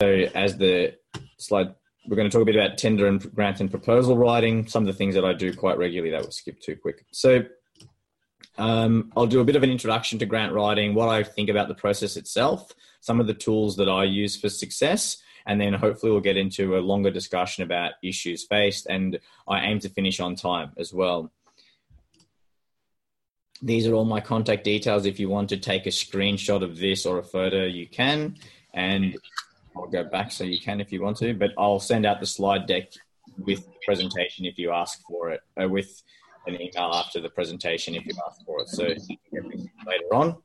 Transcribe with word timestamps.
as 0.00 0.56
the 0.56 0.94
slide, 1.38 1.74
we're 2.06 2.16
going 2.16 2.30
to 2.30 2.32
talk 2.32 2.42
a 2.42 2.44
bit 2.44 2.54
about 2.54 2.78
tender 2.78 3.08
and 3.08 3.34
grant 3.34 3.60
and 3.60 3.68
proposal 3.68 4.16
writing, 4.16 4.66
some 4.68 4.84
of 4.84 4.86
the 4.86 4.92
things 4.92 5.16
that 5.16 5.24
I 5.24 5.32
do 5.32 5.52
quite 5.52 5.76
regularly 5.76 6.12
that 6.12 6.22
will 6.22 6.30
skip 6.30 6.60
too 6.60 6.76
quick. 6.76 7.04
So 7.10 7.44
um, 8.58 9.12
I'll 9.16 9.26
do 9.26 9.40
a 9.40 9.44
bit 9.44 9.56
of 9.56 9.64
an 9.64 9.70
introduction 9.70 10.20
to 10.20 10.26
grant 10.26 10.52
writing, 10.52 10.94
what 10.94 11.08
I 11.08 11.24
think 11.24 11.48
about 11.48 11.66
the 11.66 11.74
process 11.74 12.16
itself, 12.16 12.72
some 13.00 13.18
of 13.18 13.26
the 13.26 13.34
tools 13.34 13.74
that 13.76 13.88
I 13.88 14.04
use 14.04 14.36
for 14.36 14.48
success, 14.48 15.16
and 15.46 15.60
then 15.60 15.74
hopefully 15.74 16.12
we'll 16.12 16.20
get 16.20 16.36
into 16.36 16.76
a 16.76 16.80
longer 16.80 17.10
discussion 17.10 17.64
about 17.64 17.92
issues 18.00 18.44
faced. 18.44 18.86
And 18.86 19.18
I 19.48 19.64
aim 19.64 19.80
to 19.80 19.88
finish 19.88 20.20
on 20.20 20.36
time 20.36 20.72
as 20.76 20.92
well. 20.92 21.32
These 23.62 23.88
are 23.88 23.94
all 23.94 24.04
my 24.04 24.20
contact 24.20 24.62
details. 24.62 25.06
If 25.06 25.18
you 25.18 25.28
want 25.28 25.48
to 25.48 25.56
take 25.56 25.86
a 25.86 25.90
screenshot 25.90 26.62
of 26.62 26.78
this 26.78 27.04
or 27.04 27.18
a 27.18 27.24
photo, 27.24 27.64
you 27.64 27.88
can. 27.88 28.36
And 28.72 29.16
I'll 29.78 29.86
go 29.86 30.04
back 30.04 30.32
so 30.32 30.44
you 30.44 30.60
can 30.60 30.80
if 30.80 30.92
you 30.92 31.02
want 31.02 31.18
to, 31.18 31.34
but 31.34 31.50
I'll 31.56 31.80
send 31.80 32.04
out 32.04 32.20
the 32.20 32.26
slide 32.26 32.66
deck 32.66 32.92
with 33.38 33.64
the 33.64 33.78
presentation 33.84 34.44
if 34.44 34.58
you 34.58 34.72
ask 34.72 35.00
for 35.06 35.30
it, 35.30 35.40
uh, 35.60 35.68
with 35.68 36.02
an 36.46 36.54
email 36.54 36.90
after 36.92 37.20
the 37.20 37.28
presentation 37.28 37.94
if 37.94 38.04
you 38.06 38.14
ask 38.26 38.44
for 38.44 38.62
it. 38.62 38.68
So 38.68 38.84
later 38.84 40.14
on. 40.14 40.36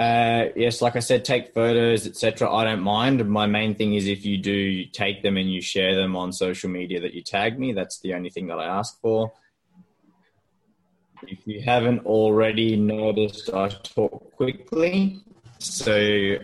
Uh, 0.00 0.46
yes, 0.56 0.82
like 0.82 0.96
I 0.96 1.00
said, 1.00 1.24
take 1.24 1.54
photos, 1.54 2.04
etc. 2.06 2.52
I 2.52 2.64
don't 2.64 2.80
mind. 2.80 3.28
My 3.28 3.46
main 3.46 3.76
thing 3.76 3.94
is 3.94 4.08
if 4.08 4.26
you 4.26 4.38
do 4.38 4.84
take 4.86 5.22
them 5.22 5.36
and 5.36 5.52
you 5.52 5.60
share 5.60 5.94
them 5.94 6.16
on 6.16 6.32
social 6.32 6.68
media 6.68 7.00
that 7.00 7.14
you 7.14 7.22
tag 7.22 7.60
me. 7.60 7.72
That's 7.72 8.00
the 8.00 8.14
only 8.14 8.30
thing 8.30 8.48
that 8.48 8.58
I 8.58 8.66
ask 8.66 9.00
for. 9.00 9.32
If 11.22 11.46
you 11.46 11.62
haven't 11.62 12.04
already 12.06 12.76
noticed, 12.76 13.50
I 13.50 13.68
talk 13.68 14.34
quickly. 14.34 15.20
So 15.58 16.38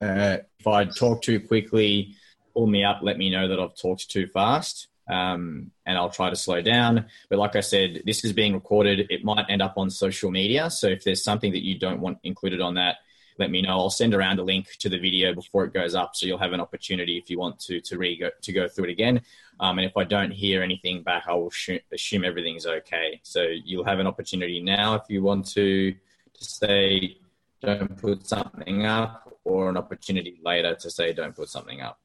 uh, 0.00 0.38
if 0.58 0.66
I 0.66 0.84
talk 0.84 1.22
too 1.22 1.40
quickly, 1.40 2.14
pull 2.54 2.66
me 2.66 2.84
up, 2.84 3.00
let 3.02 3.18
me 3.18 3.30
know 3.30 3.48
that 3.48 3.60
I've 3.60 3.76
talked 3.76 4.10
too 4.10 4.26
fast, 4.26 4.88
um, 5.08 5.70
and 5.86 5.96
I'll 5.96 6.10
try 6.10 6.30
to 6.30 6.36
slow 6.36 6.60
down. 6.60 7.06
But 7.30 7.38
like 7.38 7.56
I 7.56 7.60
said, 7.60 8.02
this 8.04 8.24
is 8.24 8.32
being 8.32 8.54
recorded. 8.54 9.06
It 9.10 9.24
might 9.24 9.46
end 9.48 9.62
up 9.62 9.74
on 9.76 9.90
social 9.90 10.30
media. 10.30 10.70
So 10.70 10.88
if 10.88 11.04
there's 11.04 11.22
something 11.22 11.52
that 11.52 11.64
you 11.64 11.78
don't 11.78 12.00
want 12.00 12.18
included 12.24 12.60
on 12.60 12.74
that, 12.74 12.96
let 13.38 13.50
me 13.50 13.62
know. 13.62 13.78
I'll 13.78 13.90
send 13.90 14.14
around 14.14 14.40
a 14.40 14.42
link 14.42 14.66
to 14.80 14.88
the 14.88 14.98
video 14.98 15.32
before 15.32 15.64
it 15.64 15.72
goes 15.72 15.94
up, 15.94 16.16
so 16.16 16.26
you'll 16.26 16.38
have 16.38 16.52
an 16.52 16.60
opportunity 16.60 17.16
if 17.16 17.30
you 17.30 17.38
want 17.38 17.60
to 17.60 17.80
to 17.80 17.96
re 17.96 18.30
to 18.42 18.52
go 18.52 18.68
through 18.68 18.86
it 18.86 18.90
again. 18.90 19.20
Um, 19.60 19.78
and 19.78 19.86
if 19.86 19.96
I 19.96 20.04
don't 20.04 20.32
hear 20.32 20.62
anything 20.62 21.02
back, 21.02 21.24
I 21.28 21.34
will 21.34 21.50
sh- 21.50 21.84
assume 21.92 22.24
everything's 22.24 22.66
okay. 22.66 23.20
So 23.22 23.42
you'll 23.42 23.84
have 23.84 24.00
an 24.00 24.06
opportunity 24.06 24.60
now 24.60 24.94
if 24.94 25.02
you 25.08 25.22
want 25.22 25.46
to 25.50 25.92
to 25.92 26.44
say 26.44 27.18
don't 27.60 27.96
put 27.96 28.26
something 28.26 28.86
up, 28.86 29.36
or 29.44 29.68
an 29.68 29.76
opportunity 29.76 30.38
later 30.44 30.74
to 30.74 30.90
say 30.90 31.12
don't 31.12 31.34
put 31.34 31.48
something 31.48 31.80
up. 31.80 31.98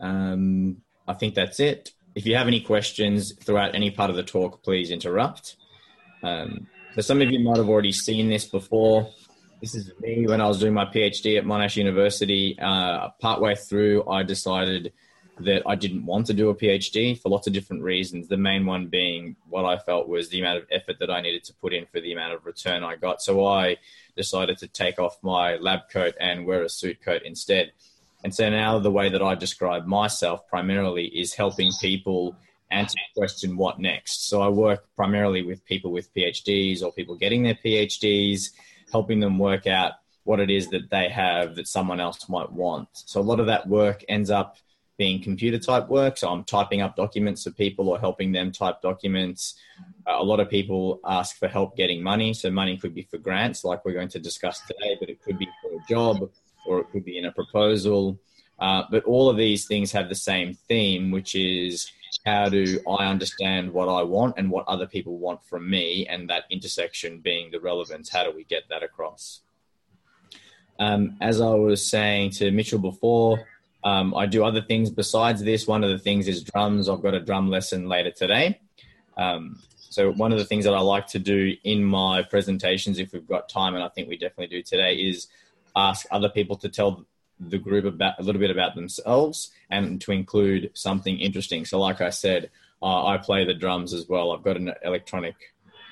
Um, 0.00 0.78
I 1.06 1.14
think 1.14 1.34
that's 1.34 1.60
it. 1.60 1.90
If 2.14 2.26
you 2.26 2.36
have 2.36 2.46
any 2.46 2.60
questions 2.60 3.32
throughout 3.42 3.74
any 3.74 3.90
part 3.90 4.10
of 4.10 4.16
the 4.16 4.22
talk, 4.22 4.62
please 4.62 4.90
interrupt. 4.90 5.56
Um, 6.22 6.66
so 6.94 7.00
some 7.00 7.22
of 7.22 7.30
you 7.30 7.40
might 7.40 7.56
have 7.56 7.68
already 7.68 7.92
seen 7.92 8.28
this 8.28 8.44
before. 8.44 9.08
This 9.60 9.74
is 9.74 9.90
me 10.00 10.26
when 10.26 10.40
I 10.40 10.48
was 10.48 10.58
doing 10.58 10.74
my 10.74 10.84
PhD 10.84 11.38
at 11.38 11.44
Monash 11.44 11.76
University. 11.76 12.58
Uh, 12.60 13.10
partway 13.20 13.54
through, 13.54 14.08
I 14.08 14.24
decided 14.24 14.92
that 15.42 15.62
I 15.66 15.74
didn't 15.74 16.06
want 16.06 16.26
to 16.26 16.34
do 16.34 16.48
a 16.48 16.54
PhD 16.54 17.18
for 17.18 17.28
lots 17.28 17.46
of 17.46 17.52
different 17.52 17.82
reasons. 17.82 18.28
The 18.28 18.36
main 18.36 18.66
one 18.66 18.86
being 18.86 19.36
what 19.48 19.64
I 19.64 19.78
felt 19.78 20.08
was 20.08 20.28
the 20.28 20.40
amount 20.40 20.58
of 20.58 20.66
effort 20.70 20.96
that 21.00 21.10
I 21.10 21.20
needed 21.20 21.44
to 21.44 21.54
put 21.54 21.72
in 21.72 21.86
for 21.86 22.00
the 22.00 22.12
amount 22.12 22.34
of 22.34 22.46
return 22.46 22.82
I 22.82 22.96
got. 22.96 23.22
So 23.22 23.46
I 23.46 23.76
decided 24.16 24.58
to 24.58 24.68
take 24.68 24.98
off 24.98 25.18
my 25.22 25.56
lab 25.56 25.90
coat 25.90 26.14
and 26.20 26.46
wear 26.46 26.62
a 26.62 26.68
suit 26.68 27.02
coat 27.02 27.22
instead. 27.24 27.72
And 28.24 28.34
so 28.34 28.48
now 28.50 28.78
the 28.78 28.90
way 28.90 29.08
that 29.08 29.22
I 29.22 29.34
describe 29.34 29.86
myself 29.86 30.46
primarily 30.48 31.06
is 31.06 31.34
helping 31.34 31.70
people 31.80 32.36
answer 32.70 32.94
the 33.14 33.20
question, 33.20 33.56
what 33.56 33.78
next? 33.78 34.28
So 34.28 34.40
I 34.40 34.48
work 34.48 34.86
primarily 34.96 35.42
with 35.42 35.64
people 35.64 35.92
with 35.92 36.12
PhDs 36.14 36.82
or 36.82 36.92
people 36.92 37.16
getting 37.16 37.42
their 37.42 37.58
PhDs, 37.64 38.50
helping 38.90 39.20
them 39.20 39.38
work 39.38 39.66
out 39.66 39.92
what 40.24 40.40
it 40.40 40.50
is 40.50 40.68
that 40.68 40.90
they 40.90 41.08
have 41.08 41.56
that 41.56 41.68
someone 41.68 42.00
else 42.00 42.28
might 42.28 42.50
want. 42.50 42.88
So 42.92 43.20
a 43.20 43.22
lot 43.22 43.40
of 43.40 43.46
that 43.46 43.66
work 43.66 44.04
ends 44.08 44.30
up 44.30 44.56
being 45.02 45.20
computer 45.20 45.58
type 45.58 45.88
work. 45.88 46.16
So 46.16 46.28
I'm 46.28 46.44
typing 46.44 46.80
up 46.80 46.94
documents 46.94 47.42
for 47.42 47.50
people 47.50 47.88
or 47.88 47.98
helping 47.98 48.30
them 48.30 48.52
type 48.52 48.80
documents. 48.82 49.56
Uh, 50.06 50.18
a 50.20 50.22
lot 50.22 50.38
of 50.38 50.48
people 50.48 51.00
ask 51.04 51.36
for 51.40 51.48
help 51.48 51.76
getting 51.76 52.00
money. 52.00 52.32
So 52.32 52.52
money 52.52 52.76
could 52.76 52.94
be 52.94 53.02
for 53.10 53.18
grants, 53.18 53.64
like 53.64 53.84
we're 53.84 53.94
going 53.94 54.14
to 54.16 54.20
discuss 54.20 54.60
today, 54.60 54.96
but 55.00 55.10
it 55.10 55.20
could 55.20 55.38
be 55.40 55.48
for 55.60 55.72
a 55.72 55.82
job 55.88 56.30
or 56.66 56.78
it 56.78 56.86
could 56.92 57.04
be 57.04 57.18
in 57.18 57.24
a 57.24 57.32
proposal. 57.32 58.20
Uh, 58.60 58.84
but 58.92 59.02
all 59.02 59.28
of 59.28 59.36
these 59.36 59.66
things 59.66 59.90
have 59.90 60.08
the 60.08 60.14
same 60.14 60.54
theme, 60.68 61.10
which 61.10 61.34
is 61.34 61.90
how 62.24 62.48
do 62.48 62.78
I 62.88 63.06
understand 63.06 63.72
what 63.72 63.88
I 63.88 64.02
want 64.04 64.34
and 64.38 64.52
what 64.52 64.68
other 64.68 64.86
people 64.86 65.18
want 65.18 65.42
from 65.42 65.68
me, 65.68 66.06
and 66.06 66.30
that 66.30 66.44
intersection 66.48 67.18
being 67.18 67.50
the 67.50 67.58
relevance. 67.58 68.08
How 68.08 68.22
do 68.22 68.30
we 68.30 68.44
get 68.44 68.68
that 68.68 68.84
across? 68.84 69.40
Um, 70.78 71.16
as 71.20 71.40
I 71.40 71.54
was 71.54 71.84
saying 71.84 72.30
to 72.38 72.52
Mitchell 72.52 72.78
before, 72.78 73.48
um, 73.84 74.14
I 74.14 74.26
do 74.26 74.44
other 74.44 74.62
things 74.62 74.90
besides 74.90 75.42
this. 75.42 75.66
One 75.66 75.82
of 75.82 75.90
the 75.90 75.98
things 75.98 76.28
is 76.28 76.42
drums. 76.42 76.88
I've 76.88 77.02
got 77.02 77.14
a 77.14 77.20
drum 77.20 77.48
lesson 77.50 77.88
later 77.88 78.10
today. 78.10 78.60
Um, 79.16 79.60
so 79.76 80.12
one 80.12 80.32
of 80.32 80.38
the 80.38 80.44
things 80.44 80.64
that 80.64 80.74
I 80.74 80.80
like 80.80 81.06
to 81.08 81.18
do 81.18 81.54
in 81.64 81.84
my 81.84 82.22
presentations, 82.22 82.98
if 82.98 83.12
we've 83.12 83.26
got 83.26 83.48
time, 83.48 83.74
and 83.74 83.84
I 83.84 83.88
think 83.88 84.08
we 84.08 84.16
definitely 84.16 84.56
do 84.56 84.62
today, 84.62 84.94
is 84.94 85.26
ask 85.76 86.06
other 86.10 86.28
people 86.28 86.56
to 86.56 86.68
tell 86.68 87.04
the 87.40 87.58
group 87.58 87.84
about 87.84 88.18
a 88.18 88.22
little 88.22 88.40
bit 88.40 88.50
about 88.50 88.74
themselves 88.74 89.50
and 89.68 90.00
to 90.00 90.12
include 90.12 90.70
something 90.74 91.18
interesting. 91.18 91.64
So, 91.64 91.78
like 91.78 92.00
I 92.00 92.10
said, 92.10 92.50
uh, 92.82 93.06
I 93.06 93.18
play 93.18 93.44
the 93.44 93.54
drums 93.54 93.92
as 93.92 94.08
well. 94.08 94.32
I've 94.32 94.44
got 94.44 94.56
an 94.56 94.72
electronic 94.82 95.34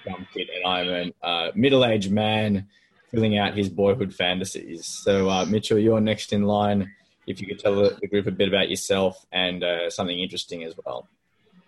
drum 0.05 0.27
kit, 0.33 0.49
and 0.55 0.65
I'm 0.65 1.13
a 1.23 1.27
uh, 1.27 1.53
middle-aged 1.55 2.11
man 2.11 2.69
filling 3.11 3.37
out 3.37 3.57
his 3.57 3.69
boyhood 3.69 4.15
fantasies. 4.15 4.87
So, 4.87 5.29
uh, 5.29 5.45
Mitchell, 5.45 5.79
you're 5.79 6.01
next 6.01 6.33
in 6.33 6.45
line 6.45 6.91
if 7.31 7.41
you 7.41 7.47
could 7.47 7.59
tell 7.59 7.77
the, 7.77 8.09
group 8.09 8.27
a 8.27 8.31
bit 8.31 8.49
about 8.49 8.69
yourself 8.69 9.25
and 9.33 9.63
uh, 9.63 9.89
something 9.91 10.19
interesting 10.19 10.65
as 10.65 10.75
well. 10.85 11.09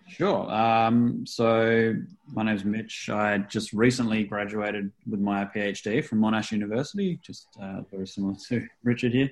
Sure. 0.07 0.51
Um, 0.51 1.25
so 1.25 1.95
my 2.31 2.43
name's 2.43 2.65
Mitch. 2.65 3.09
I 3.09 3.37
just 3.39 3.73
recently 3.73 4.25
graduated 4.25 4.91
with 5.09 5.19
my 5.19 5.45
PhD 5.45 6.03
from 6.03 6.19
Monash 6.19 6.51
University, 6.51 7.19
just 7.23 7.47
uh, 7.61 7.81
very 7.89 8.05
similar 8.05 8.35
to 8.49 8.67
Richard 8.83 9.13
here. 9.13 9.31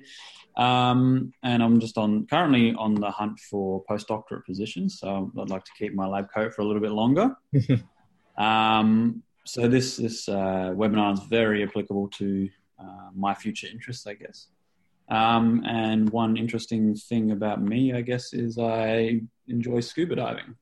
Um, 0.56 1.32
and 1.42 1.62
I'm 1.62 1.78
just 1.78 1.98
on 1.98 2.26
currently 2.26 2.74
on 2.74 2.94
the 2.94 3.10
hunt 3.10 3.38
for 3.38 3.84
postdoctorate 3.84 4.44
positions. 4.44 4.98
So 4.98 5.30
I'd 5.38 5.50
like 5.50 5.64
to 5.64 5.72
keep 5.78 5.94
my 5.94 6.06
lab 6.06 6.28
coat 6.32 6.54
for 6.54 6.62
a 6.62 6.64
little 6.64 6.82
bit 6.82 6.92
longer. 6.92 7.36
um, 8.38 9.22
so 9.44 9.68
this 9.68 9.96
this 9.96 10.28
uh, 10.28 10.72
webinar 10.74 11.14
is 11.14 11.20
very 11.28 11.62
applicable 11.62 12.08
to 12.18 12.48
uh, 12.78 13.10
my 13.14 13.34
future 13.34 13.68
interests, 13.70 14.06
I 14.06 14.14
guess. 14.14 14.48
Um, 15.12 15.62
and 15.66 16.08
one 16.08 16.38
interesting 16.38 16.94
thing 16.94 17.32
about 17.32 17.60
me, 17.60 17.92
I 17.92 18.00
guess, 18.00 18.32
is 18.32 18.56
I 18.56 19.20
enjoy 19.46 19.80
scuba 19.80 20.16
diving. 20.16 20.56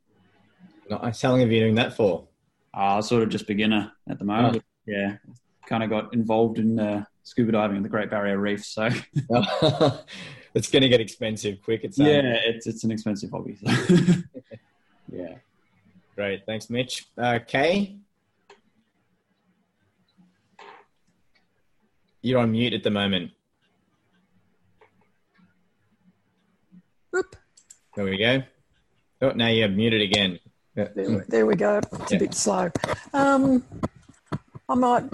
Nice. 0.91 1.23
How 1.23 1.31
long 1.31 1.39
have 1.39 1.53
you 1.53 1.61
been 1.61 1.67
doing 1.67 1.75
that 1.77 1.95
for? 1.95 2.27
Uh, 2.75 3.01
sort 3.01 3.23
of 3.23 3.29
just 3.29 3.47
beginner 3.47 3.93
at 4.09 4.19
the 4.19 4.25
moment. 4.25 4.57
Oh. 4.57 4.61
Yeah, 4.87 5.19
kind 5.67 5.85
of 5.85 5.91
got 5.91 6.13
involved 6.15 6.59
in 6.59 6.81
uh, 6.81 7.05
scuba 7.23 7.53
diving 7.53 7.77
in 7.77 7.85
the 7.85 7.89
Great 7.89 8.11
Barrier 8.11 8.39
Reef. 8.39 8.65
So 8.65 8.89
it's 10.55 10.69
going 10.69 10.83
to 10.83 10.89
get 10.89 11.01
expensive 11.01 11.63
quick. 11.63 11.85
It's 11.85 11.97
yeah, 11.97 12.35
it's 12.45 12.67
it's 12.67 12.83
an 12.83 12.91
expensive 12.91 13.31
hobby. 13.31 13.57
So. 13.65 13.95
yeah. 15.13 15.35
Great. 16.17 16.45
Thanks, 16.45 16.69
Mitch. 16.69 17.07
Uh, 17.17 17.39
Kay? 17.47 17.99
You're 22.21 22.41
on 22.41 22.51
mute 22.51 22.75
at 22.75 22.83
the 22.83 22.91
moment. 22.91 23.31
Whoop. 27.13 27.37
There 27.97 28.05
we 28.05 28.19
go. 28.19 28.43
Oh, 29.23 29.31
now 29.31 29.49
you're 29.49 29.69
muted 29.69 30.03
again. 30.03 30.39
There, 30.75 31.25
there 31.29 31.47
we 31.47 31.57
go. 31.57 31.79
It's 31.79 32.11
yeah. 32.11 32.17
a 32.17 32.21
bit 32.21 32.35
slow. 32.35 32.71
Um, 33.13 33.65
I 34.69 34.75
might 34.75 35.05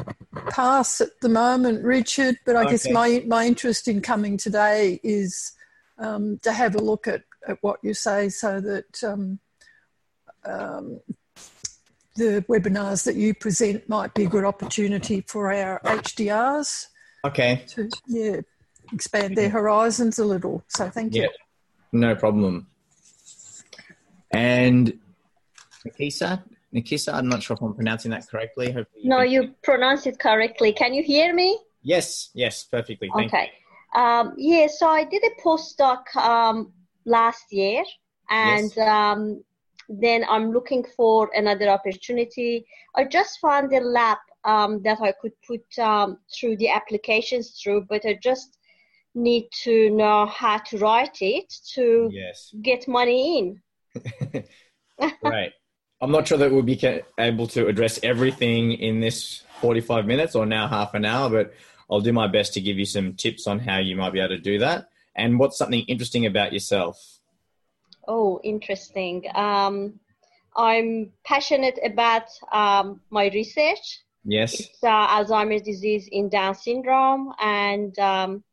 pass 0.50 1.00
at 1.00 1.18
the 1.22 1.28
moment, 1.28 1.82
Richard, 1.82 2.38
but 2.44 2.56
I 2.56 2.62
okay. 2.62 2.72
guess 2.72 2.90
my, 2.90 3.24
my 3.26 3.46
interest 3.46 3.88
in 3.88 4.02
coming 4.02 4.36
today 4.36 5.00
is 5.02 5.52
um, 5.98 6.38
to 6.42 6.52
have 6.52 6.74
a 6.74 6.78
look 6.78 7.08
at, 7.08 7.22
at 7.48 7.58
what 7.62 7.80
you 7.82 7.94
say 7.94 8.28
so 8.28 8.60
that 8.60 9.02
um, 9.02 9.38
um, 10.44 11.00
the 12.16 12.44
webinars 12.48 13.04
that 13.04 13.16
you 13.16 13.34
present 13.34 13.88
might 13.88 14.12
be 14.14 14.24
a 14.24 14.28
good 14.28 14.44
opportunity 14.44 15.22
for 15.26 15.52
our 15.52 15.80
HDRs. 15.84 16.86
Okay. 17.24 17.64
To, 17.68 17.88
yeah, 18.06 18.40
expand 18.92 19.36
their 19.36 19.50
horizons 19.50 20.18
a 20.18 20.24
little. 20.24 20.64
So 20.68 20.90
thank 20.90 21.14
you. 21.14 21.22
Yeah. 21.22 21.28
No 21.96 22.14
problem. 22.14 22.66
And 24.30 24.98
Nikisa, 25.86 26.42
Nikisa, 26.74 27.14
I'm 27.14 27.28
not 27.28 27.42
sure 27.42 27.56
if 27.56 27.62
I'm 27.62 27.74
pronouncing 27.74 28.10
that 28.10 28.28
correctly. 28.28 28.66
Hopefully 28.66 29.04
you 29.04 29.08
no, 29.08 29.22
you 29.22 29.54
pronounce 29.62 30.06
it 30.06 30.18
correctly. 30.18 30.72
Can 30.72 30.92
you 30.92 31.02
hear 31.02 31.34
me? 31.34 31.58
Yes, 31.82 32.30
yes, 32.34 32.64
perfectly. 32.64 33.10
Thank 33.14 33.32
okay. 33.32 33.50
Um, 33.94 34.34
yeah, 34.36 34.66
so 34.66 34.88
I 34.88 35.04
did 35.04 35.22
a 35.24 35.40
postdoc 35.40 36.14
um, 36.16 36.72
last 37.06 37.44
year, 37.50 37.82
and 38.28 38.70
yes. 38.76 38.88
um, 38.88 39.42
then 39.88 40.24
I'm 40.28 40.52
looking 40.52 40.84
for 40.96 41.30
another 41.34 41.68
opportunity. 41.68 42.66
I 42.94 43.04
just 43.04 43.38
found 43.40 43.72
a 43.72 43.80
lab 43.80 44.18
um, 44.44 44.82
that 44.82 44.98
I 45.00 45.14
could 45.20 45.32
put 45.46 45.64
um, 45.78 46.18
through 46.34 46.56
the 46.58 46.68
applications 46.68 47.58
through, 47.62 47.86
but 47.88 48.04
I 48.04 48.18
just 48.22 48.58
need 49.16 49.48
to 49.64 49.90
know 49.90 50.26
how 50.26 50.58
to 50.58 50.78
write 50.78 51.18
it 51.22 51.52
to 51.74 52.08
yes. 52.12 52.54
get 52.62 52.86
money 52.86 53.38
in. 53.38 54.44
right. 55.22 55.52
I'm 56.00 56.10
not 56.10 56.28
sure 56.28 56.36
that 56.38 56.52
we'll 56.52 56.62
be 56.62 56.78
able 57.18 57.46
to 57.48 57.66
address 57.66 57.98
everything 58.02 58.72
in 58.72 59.00
this 59.00 59.42
45 59.60 60.06
minutes 60.06 60.34
or 60.34 60.44
now 60.44 60.68
half 60.68 60.92
an 60.92 61.06
hour, 61.06 61.30
but 61.30 61.54
I'll 61.90 62.02
do 62.02 62.12
my 62.12 62.26
best 62.26 62.52
to 62.54 62.60
give 62.60 62.78
you 62.78 62.84
some 62.84 63.14
tips 63.14 63.46
on 63.46 63.58
how 63.58 63.78
you 63.78 63.96
might 63.96 64.12
be 64.12 64.20
able 64.20 64.36
to 64.36 64.38
do 64.38 64.58
that. 64.58 64.90
And 65.14 65.38
what's 65.38 65.56
something 65.56 65.80
interesting 65.80 66.26
about 66.26 66.52
yourself? 66.52 67.18
Oh, 68.06 68.38
interesting. 68.44 69.24
Um, 69.34 69.98
I'm 70.54 71.12
passionate 71.24 71.78
about 71.82 72.28
um, 72.52 73.00
my 73.08 73.30
research. 73.32 74.02
Yes. 74.24 74.60
It's 74.60 74.82
uh, 74.82 75.06
Alzheimer's 75.08 75.62
disease 75.62 76.08
in 76.12 76.28
Down 76.28 76.54
syndrome. 76.54 77.32
And 77.40 77.98
um, 77.98 78.44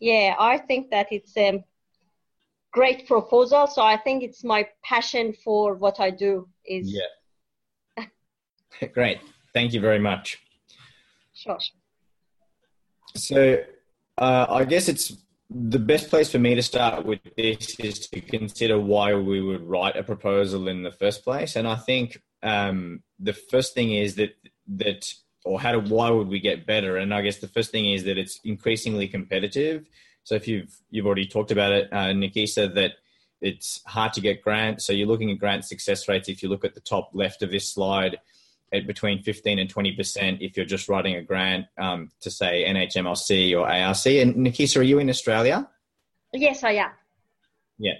yeah, 0.00 0.34
I 0.38 0.58
think 0.58 0.90
that 0.90 1.08
it's 1.10 1.36
a 1.36 1.64
great 2.72 3.06
proposal. 3.06 3.66
So 3.66 3.82
I 3.82 3.96
think 3.96 4.22
it's 4.22 4.44
my 4.44 4.68
passion 4.82 5.34
for 5.44 5.74
what 5.74 6.00
I 6.00 6.10
do 6.10 6.48
is. 6.64 6.92
Yeah. 7.98 8.06
great. 8.92 9.20
Thank 9.52 9.72
you 9.72 9.80
very 9.80 10.00
much. 10.00 10.40
Sure. 11.32 11.58
So 13.16 13.62
uh, 14.18 14.46
I 14.48 14.64
guess 14.64 14.88
it's 14.88 15.16
the 15.50 15.78
best 15.78 16.10
place 16.10 16.30
for 16.30 16.38
me 16.38 16.54
to 16.54 16.62
start 16.62 17.04
with 17.04 17.20
this 17.36 17.78
is 17.78 18.00
to 18.08 18.20
consider 18.20 18.78
why 18.78 19.14
we 19.14 19.40
would 19.40 19.62
write 19.62 19.96
a 19.96 20.02
proposal 20.02 20.68
in 20.68 20.82
the 20.82 20.90
first 20.90 21.22
place. 21.22 21.54
And 21.54 21.68
I 21.68 21.76
think 21.76 22.20
um, 22.42 23.02
the 23.20 23.32
first 23.32 23.74
thing 23.74 23.92
is 23.92 24.16
that 24.16 24.34
that 24.66 25.12
or 25.44 25.60
how 25.60 25.72
to 25.72 25.78
why 25.78 26.10
would 26.10 26.28
we 26.28 26.40
get 26.40 26.66
better? 26.66 26.96
And 26.96 27.14
I 27.14 27.22
guess 27.22 27.38
the 27.38 27.48
first 27.48 27.70
thing 27.70 27.90
is 27.90 28.04
that 28.04 28.18
it's 28.18 28.40
increasingly 28.44 29.06
competitive. 29.06 29.86
So 30.24 30.34
if 30.34 30.48
you've 30.48 30.74
you've 30.90 31.06
already 31.06 31.26
talked 31.26 31.50
about 31.50 31.72
it, 31.72 31.88
uh, 31.92 32.12
Nikisa, 32.12 32.74
that 32.74 32.92
it's 33.40 33.82
hard 33.86 34.14
to 34.14 34.20
get 34.20 34.42
grants. 34.42 34.86
So 34.86 34.92
you're 34.92 35.06
looking 35.06 35.30
at 35.30 35.38
grant 35.38 35.64
success 35.64 36.08
rates. 36.08 36.28
If 36.28 36.42
you 36.42 36.48
look 36.48 36.64
at 36.64 36.74
the 36.74 36.80
top 36.80 37.10
left 37.12 37.42
of 37.42 37.50
this 37.50 37.68
slide, 37.68 38.18
at 38.74 38.86
between 38.86 39.22
15 39.22 39.58
and 39.58 39.70
20 39.70 39.92
percent 39.92 40.42
if 40.42 40.56
you're 40.56 40.66
just 40.66 40.88
writing 40.88 41.14
a 41.14 41.22
grant 41.22 41.66
um, 41.78 42.10
to 42.20 42.30
say 42.30 42.64
NHMRC 42.66 43.52
or 43.58 43.68
ARC. 43.68 44.06
And 44.06 44.34
Nikisa, 44.36 44.78
are 44.78 44.82
you 44.82 44.98
in 44.98 45.08
Australia? 45.08 45.68
Yes, 46.32 46.64
I 46.64 46.72
am. 46.72 46.90
Yeah, 47.78 47.94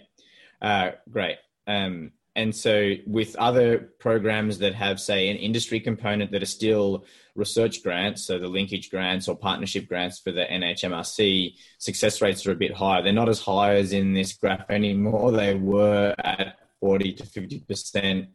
uh, 0.60 0.90
great. 1.10 1.36
Um, 1.66 2.12
and 2.36 2.54
so, 2.54 2.94
with 3.06 3.36
other 3.36 3.78
programs 4.00 4.58
that 4.58 4.74
have, 4.74 4.98
say, 4.98 5.28
an 5.28 5.36
industry 5.36 5.78
component 5.78 6.32
that 6.32 6.42
are 6.42 6.46
still 6.46 7.04
research 7.36 7.82
grants, 7.82 8.24
so 8.26 8.38
the 8.38 8.48
linkage 8.48 8.90
grants 8.90 9.28
or 9.28 9.36
partnership 9.36 9.86
grants 9.86 10.18
for 10.18 10.32
the 10.32 10.44
NHMRC, 10.44 11.54
success 11.78 12.20
rates 12.20 12.44
are 12.46 12.52
a 12.52 12.56
bit 12.56 12.74
higher. 12.74 13.02
They're 13.02 13.12
not 13.12 13.28
as 13.28 13.40
high 13.40 13.76
as 13.76 13.92
in 13.92 14.14
this 14.14 14.32
graph 14.32 14.68
anymore. 14.68 15.30
They 15.30 15.54
were 15.54 16.14
at 16.18 16.58
40 16.80 17.12
to 17.14 17.26
50 17.26 17.60
percent 17.60 18.28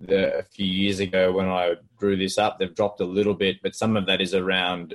the, 0.00 0.38
a 0.38 0.42
few 0.42 0.66
years 0.66 0.98
ago 0.98 1.30
when 1.30 1.48
I 1.48 1.74
drew 2.00 2.16
this 2.16 2.36
up. 2.36 2.58
They've 2.58 2.74
dropped 2.74 3.00
a 3.00 3.04
little 3.04 3.34
bit, 3.34 3.62
but 3.62 3.76
some 3.76 3.96
of 3.96 4.06
that 4.06 4.20
is 4.20 4.34
around 4.34 4.94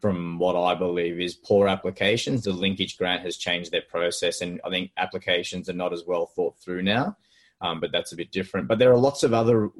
from 0.00 0.38
what 0.38 0.56
I 0.56 0.74
believe 0.74 1.20
is 1.20 1.34
poor 1.34 1.68
applications. 1.68 2.44
The 2.44 2.52
linkage 2.52 2.96
grant 2.96 3.22
has 3.22 3.36
changed 3.36 3.72
their 3.72 3.82
process, 3.82 4.40
and 4.40 4.60
I 4.64 4.70
think 4.70 4.90
applications 4.96 5.68
are 5.68 5.74
not 5.74 5.92
as 5.92 6.04
well 6.06 6.26
thought 6.26 6.58
through 6.58 6.82
now. 6.82 7.16
Um, 7.64 7.80
but 7.80 7.92
that's 7.92 8.12
a 8.12 8.16
bit 8.16 8.30
different. 8.30 8.68
But 8.68 8.78
there 8.78 8.92
are 8.92 8.98
lots 8.98 9.22
of 9.22 9.32
other 9.32 9.70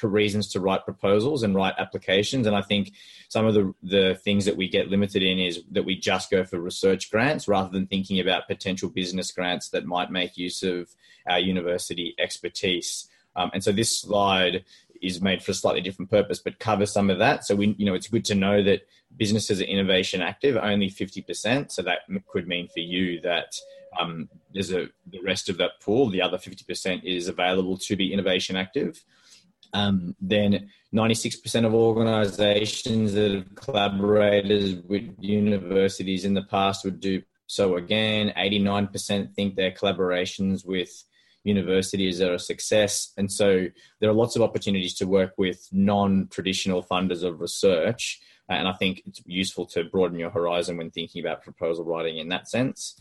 reasons 0.00 0.46
to 0.52 0.60
write 0.60 0.84
proposals 0.84 1.42
and 1.42 1.56
write 1.56 1.74
applications, 1.76 2.46
and 2.46 2.54
I 2.54 2.62
think 2.62 2.92
some 3.28 3.46
of 3.46 3.54
the 3.54 3.74
the 3.82 4.14
things 4.22 4.44
that 4.44 4.56
we 4.56 4.68
get 4.68 4.88
limited 4.88 5.24
in 5.24 5.40
is 5.40 5.64
that 5.72 5.84
we 5.84 5.96
just 5.96 6.30
go 6.30 6.44
for 6.44 6.60
research 6.60 7.10
grants 7.10 7.48
rather 7.48 7.68
than 7.68 7.88
thinking 7.88 8.20
about 8.20 8.46
potential 8.46 8.88
business 8.88 9.32
grants 9.32 9.70
that 9.70 9.86
might 9.86 10.12
make 10.12 10.36
use 10.36 10.62
of 10.62 10.88
our 11.28 11.40
university 11.40 12.14
expertise. 12.20 13.08
Um, 13.34 13.50
and 13.54 13.64
so 13.64 13.72
this 13.72 13.98
slide 13.98 14.64
is 15.00 15.20
made 15.20 15.42
for 15.42 15.50
a 15.50 15.54
slightly 15.54 15.80
different 15.80 16.12
purpose, 16.12 16.38
but 16.38 16.60
covers 16.60 16.92
some 16.92 17.10
of 17.10 17.18
that. 17.18 17.44
So 17.44 17.56
we, 17.56 17.74
you 17.76 17.86
know, 17.86 17.94
it's 17.94 18.06
good 18.06 18.24
to 18.26 18.36
know 18.36 18.62
that 18.62 18.86
businesses 19.16 19.60
are 19.60 19.64
innovation 19.64 20.22
active, 20.22 20.56
only 20.56 20.88
50%. 20.88 21.72
So 21.72 21.82
that 21.82 22.00
could 22.28 22.46
mean 22.46 22.68
for 22.68 22.80
you 22.80 23.20
that 23.22 23.56
um, 23.98 24.28
there's 24.52 24.72
a 24.72 24.88
the 25.06 25.20
rest 25.24 25.48
of 25.48 25.58
that 25.58 25.80
pool, 25.80 26.08
the 26.08 26.22
other 26.22 26.38
50% 26.38 27.04
is 27.04 27.28
available 27.28 27.76
to 27.78 27.96
be 27.96 28.12
innovation 28.12 28.56
active. 28.56 29.02
Um, 29.74 30.14
then 30.20 30.70
96% 30.94 31.64
of 31.64 31.74
organizations 31.74 33.14
that 33.14 33.32
have 33.32 33.54
collaborated 33.54 34.86
with 34.88 35.14
universities 35.18 36.24
in 36.24 36.34
the 36.34 36.42
past 36.42 36.84
would 36.84 37.00
do 37.00 37.22
so 37.46 37.76
again. 37.76 38.32
89% 38.36 39.34
think 39.34 39.56
their 39.56 39.70
collaborations 39.70 40.66
with 40.66 41.04
universities 41.44 42.20
are 42.20 42.34
a 42.34 42.38
success. 42.38 43.12
And 43.16 43.30
so 43.32 43.66
there 44.00 44.10
are 44.10 44.14
lots 44.14 44.36
of 44.36 44.42
opportunities 44.42 44.94
to 44.94 45.06
work 45.06 45.32
with 45.38 45.68
non 45.72 46.28
traditional 46.30 46.82
funders 46.82 47.22
of 47.22 47.40
research. 47.40 48.20
And 48.48 48.68
I 48.68 48.72
think 48.72 49.02
it's 49.06 49.22
useful 49.24 49.66
to 49.66 49.84
broaden 49.84 50.18
your 50.18 50.30
horizon 50.30 50.76
when 50.76 50.90
thinking 50.90 51.24
about 51.24 51.42
proposal 51.42 51.84
writing 51.84 52.18
in 52.18 52.28
that 52.28 52.48
sense. 52.48 52.98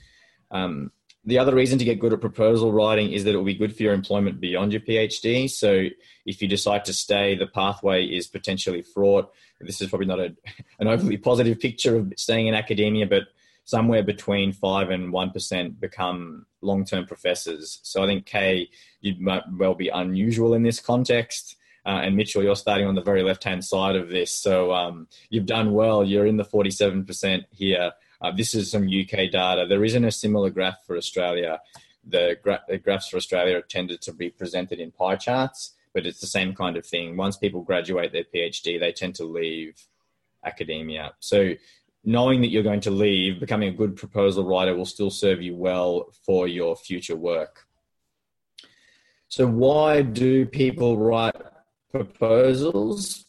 Um, 0.51 0.91
the 1.23 1.37
other 1.37 1.53
reason 1.53 1.77
to 1.77 1.85
get 1.85 1.99
good 1.99 2.13
at 2.13 2.21
proposal 2.21 2.71
writing 2.71 3.11
is 3.11 3.23
that 3.23 3.33
it 3.33 3.37
will 3.37 3.43
be 3.43 3.53
good 3.53 3.75
for 3.75 3.83
your 3.83 3.93
employment 3.93 4.39
beyond 4.39 4.73
your 4.73 4.81
PhD. 4.81 5.49
So 5.49 5.87
if 6.25 6.41
you 6.41 6.47
decide 6.47 6.85
to 6.85 6.93
stay, 6.93 7.35
the 7.35 7.45
pathway 7.45 8.05
is 8.05 8.27
potentially 8.27 8.81
fraught. 8.81 9.31
This 9.59 9.81
is 9.81 9.89
probably 9.89 10.07
not 10.07 10.19
a, 10.19 10.35
an 10.79 10.87
overly 10.87 11.17
positive 11.17 11.59
picture 11.59 11.97
of 11.97 12.13
staying 12.17 12.47
in 12.47 12.55
academia, 12.55 13.05
but 13.05 13.23
somewhere 13.65 14.01
between 14.01 14.51
five 14.51 14.89
and 14.89 15.13
one 15.13 15.29
percent 15.29 15.79
become 15.79 16.47
long-term 16.61 17.05
professors. 17.05 17.79
So 17.83 18.03
I 18.03 18.07
think 18.07 18.25
Kay, 18.25 18.69
you 19.01 19.15
might 19.19 19.43
well 19.51 19.75
be 19.75 19.89
unusual 19.89 20.55
in 20.55 20.63
this 20.63 20.79
context. 20.79 21.55
Uh, 21.85 22.01
and 22.03 22.15
Mitchell, 22.15 22.43
you're 22.43 22.55
starting 22.55 22.87
on 22.87 22.95
the 22.95 23.01
very 23.01 23.23
left-hand 23.23 23.65
side 23.65 23.95
of 23.95 24.09
this, 24.09 24.31
so 24.31 24.71
um, 24.71 25.07
you've 25.29 25.47
done 25.47 25.73
well. 25.73 26.03
You're 26.03 26.27
in 26.27 26.37
the 26.37 26.43
47% 26.43 27.43
here. 27.49 27.91
Uh, 28.21 28.31
this 28.31 28.53
is 28.53 28.69
some 28.69 28.83
UK 28.83 29.31
data. 29.31 29.65
There 29.67 29.83
isn't 29.83 30.05
a 30.05 30.11
similar 30.11 30.49
graph 30.49 30.85
for 30.85 30.95
Australia. 30.95 31.59
The, 32.07 32.37
gra- 32.41 32.63
the 32.67 32.77
graphs 32.77 33.09
for 33.09 33.17
Australia 33.17 33.57
are 33.57 33.61
tended 33.61 34.01
to 34.03 34.13
be 34.13 34.29
presented 34.29 34.79
in 34.79 34.91
pie 34.91 35.15
charts, 35.15 35.73
but 35.93 36.05
it's 36.05 36.19
the 36.19 36.27
same 36.27 36.53
kind 36.53 36.77
of 36.77 36.85
thing. 36.85 37.17
Once 37.17 37.37
people 37.37 37.63
graduate 37.63 38.11
their 38.11 38.23
PhD, 38.23 38.79
they 38.79 38.91
tend 38.91 39.15
to 39.15 39.23
leave 39.23 39.75
academia. 40.45 41.13
So 41.19 41.53
knowing 42.03 42.41
that 42.41 42.49
you're 42.49 42.63
going 42.63 42.81
to 42.81 42.91
leave, 42.91 43.39
becoming 43.39 43.69
a 43.69 43.77
good 43.77 43.95
proposal 43.95 44.45
writer 44.45 44.75
will 44.75 44.85
still 44.85 45.09
serve 45.09 45.41
you 45.41 45.55
well 45.55 46.11
for 46.25 46.47
your 46.47 46.75
future 46.75 47.15
work. 47.15 47.67
So, 49.27 49.47
why 49.47 50.01
do 50.01 50.45
people 50.45 50.97
write 50.97 51.35
proposals? 51.89 53.25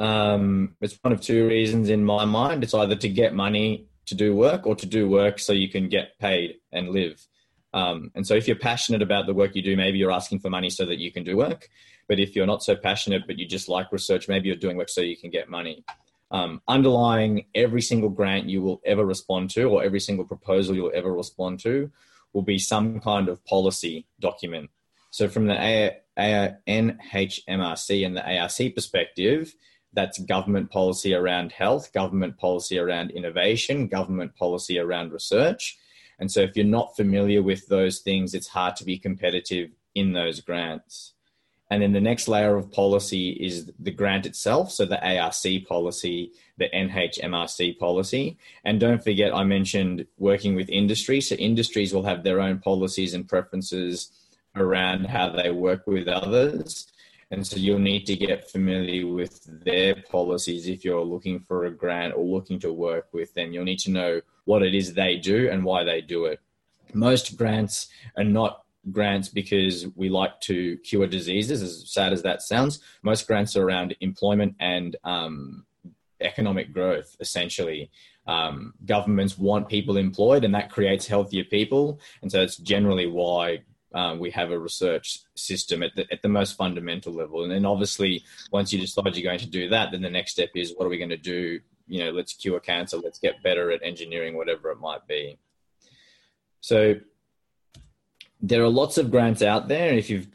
Um, 0.00 0.74
it's 0.80 0.98
one 1.02 1.12
of 1.12 1.20
two 1.20 1.46
reasons 1.46 1.88
in 1.88 2.04
my 2.04 2.24
mind. 2.24 2.64
It's 2.64 2.74
either 2.74 2.96
to 2.96 3.08
get 3.08 3.34
money 3.34 3.86
to 4.10 4.14
do 4.14 4.36
work 4.36 4.66
or 4.66 4.76
to 4.76 4.86
do 4.86 5.08
work 5.08 5.38
so 5.38 5.52
you 5.52 5.68
can 5.68 5.88
get 5.88 6.18
paid 6.18 6.56
and 6.70 6.90
live. 6.90 7.26
Um, 7.72 8.12
and 8.14 8.26
so, 8.26 8.34
if 8.34 8.46
you're 8.46 8.56
passionate 8.56 9.02
about 9.02 9.26
the 9.26 9.34
work 9.34 9.56
you 9.56 9.62
do, 9.62 9.76
maybe 9.76 9.98
you're 9.98 10.12
asking 10.12 10.40
for 10.40 10.50
money 10.50 10.70
so 10.70 10.84
that 10.86 10.98
you 10.98 11.10
can 11.10 11.24
do 11.24 11.36
work. 11.36 11.68
But 12.08 12.20
if 12.20 12.36
you're 12.36 12.46
not 12.46 12.62
so 12.62 12.76
passionate, 12.76 13.22
but 13.26 13.38
you 13.38 13.46
just 13.46 13.68
like 13.68 13.92
research, 13.92 14.28
maybe 14.28 14.48
you're 14.48 14.56
doing 14.56 14.76
work 14.76 14.88
so 14.88 15.00
you 15.00 15.16
can 15.16 15.30
get 15.30 15.48
money 15.48 15.84
um, 16.30 16.62
underlying 16.68 17.46
every 17.54 17.82
single 17.82 18.08
grant 18.08 18.48
you 18.48 18.62
will 18.62 18.80
ever 18.84 19.04
respond 19.04 19.50
to 19.50 19.64
or 19.64 19.82
every 19.82 20.00
single 20.00 20.24
proposal 20.24 20.74
you'll 20.74 20.92
ever 20.94 21.12
respond 21.12 21.60
to 21.60 21.90
will 22.32 22.42
be 22.42 22.58
some 22.58 23.00
kind 23.00 23.28
of 23.28 23.44
policy 23.44 24.06
document. 24.20 24.70
So, 25.10 25.28
from 25.28 25.46
the 25.46 25.60
A- 25.60 25.96
A- 26.16 26.56
NHMRC 26.68 28.06
and 28.06 28.16
the 28.16 28.38
ARC 28.38 28.74
perspective, 28.74 29.52
that's 29.92 30.18
government 30.18 30.70
policy 30.70 31.14
around 31.14 31.52
health, 31.52 31.92
government 31.92 32.38
policy 32.38 32.78
around 32.78 33.10
innovation, 33.10 33.88
government 33.88 34.34
policy 34.36 34.78
around 34.78 35.12
research. 35.12 35.78
And 36.18 36.30
so, 36.30 36.40
if 36.40 36.56
you're 36.56 36.66
not 36.66 36.96
familiar 36.96 37.42
with 37.42 37.66
those 37.68 38.00
things, 38.00 38.34
it's 38.34 38.48
hard 38.48 38.76
to 38.76 38.84
be 38.84 38.98
competitive 38.98 39.70
in 39.94 40.12
those 40.12 40.40
grants. 40.40 41.14
And 41.70 41.82
then 41.82 41.92
the 41.92 42.00
next 42.00 42.26
layer 42.26 42.56
of 42.56 42.72
policy 42.72 43.30
is 43.30 43.70
the 43.78 43.92
grant 43.92 44.26
itself. 44.26 44.72
So 44.72 44.84
the 44.84 45.00
ARC 45.00 45.68
policy, 45.68 46.32
the 46.58 46.68
NHMRC 46.74 47.78
policy. 47.78 48.38
And 48.64 48.80
don't 48.80 49.02
forget, 49.02 49.34
I 49.34 49.44
mentioned 49.44 50.04
working 50.18 50.56
with 50.56 50.68
industry. 50.68 51.20
So 51.20 51.36
industries 51.36 51.94
will 51.94 52.02
have 52.02 52.24
their 52.24 52.40
own 52.40 52.58
policies 52.58 53.14
and 53.14 53.28
preferences 53.28 54.10
around 54.56 55.06
how 55.06 55.30
they 55.30 55.52
work 55.52 55.86
with 55.86 56.08
others. 56.08 56.88
And 57.30 57.46
so 57.46 57.56
you'll 57.56 57.78
need 57.78 58.06
to 58.06 58.16
get 58.16 58.50
familiar 58.50 59.06
with 59.06 59.40
their 59.64 59.94
policies 60.10 60.66
if 60.66 60.84
you're 60.84 61.04
looking 61.04 61.38
for 61.40 61.66
a 61.66 61.70
grant 61.70 62.14
or 62.14 62.24
looking 62.24 62.58
to 62.60 62.72
work 62.72 63.08
with 63.12 63.32
them. 63.34 63.52
You'll 63.52 63.64
need 63.64 63.78
to 63.80 63.90
know 63.90 64.20
what 64.44 64.62
it 64.62 64.74
is 64.74 64.94
they 64.94 65.16
do 65.16 65.48
and 65.48 65.64
why 65.64 65.84
they 65.84 66.00
do 66.00 66.24
it. 66.24 66.40
Most 66.92 67.36
grants 67.36 67.88
are 68.16 68.24
not 68.24 68.64
grants 68.90 69.28
because 69.28 69.86
we 69.94 70.08
like 70.08 70.40
to 70.40 70.76
cure 70.78 71.06
diseases, 71.06 71.62
as 71.62 71.88
sad 71.92 72.12
as 72.12 72.22
that 72.22 72.42
sounds. 72.42 72.80
Most 73.02 73.26
grants 73.28 73.54
are 73.54 73.62
around 73.62 73.94
employment 74.00 74.56
and 74.58 74.96
um, 75.04 75.64
economic 76.20 76.72
growth, 76.72 77.16
essentially. 77.20 77.90
Um, 78.26 78.74
governments 78.84 79.38
want 79.38 79.68
people 79.68 79.96
employed, 79.96 80.44
and 80.44 80.54
that 80.54 80.70
creates 80.70 81.06
healthier 81.06 81.44
people. 81.44 82.00
And 82.22 82.30
so 82.30 82.38
that's 82.38 82.56
generally 82.56 83.06
why 83.06 83.60
um, 83.94 84.18
we 84.18 84.30
have 84.30 84.50
a 84.50 84.58
research 84.58 85.20
system 85.34 85.82
at 85.82 85.94
the, 85.96 86.06
at 86.12 86.22
the 86.22 86.28
most 86.28 86.56
fundamental 86.56 87.12
level. 87.12 87.42
And 87.42 87.52
then 87.52 87.66
obviously, 87.66 88.24
once 88.52 88.72
you 88.72 88.80
decide 88.80 89.16
you're 89.16 89.24
going 89.24 89.40
to 89.40 89.46
do 89.46 89.68
that, 89.70 89.90
then 89.90 90.02
the 90.02 90.10
next 90.10 90.32
step 90.32 90.50
is 90.54 90.74
what 90.76 90.86
are 90.86 90.90
we 90.90 90.98
going 90.98 91.10
to 91.10 91.16
do? 91.16 91.60
You 91.86 92.04
know, 92.04 92.10
let's 92.10 92.34
cure 92.34 92.60
cancer, 92.60 92.98
let's 92.98 93.18
get 93.18 93.42
better 93.42 93.70
at 93.72 93.82
engineering, 93.82 94.36
whatever 94.36 94.70
it 94.70 94.78
might 94.78 95.06
be. 95.08 95.38
So 96.60 96.96
there 98.40 98.62
are 98.62 98.68
lots 98.68 98.96
of 98.96 99.10
grants 99.10 99.42
out 99.42 99.68
there. 99.68 99.92
If 99.94 100.08
you've 100.08 100.28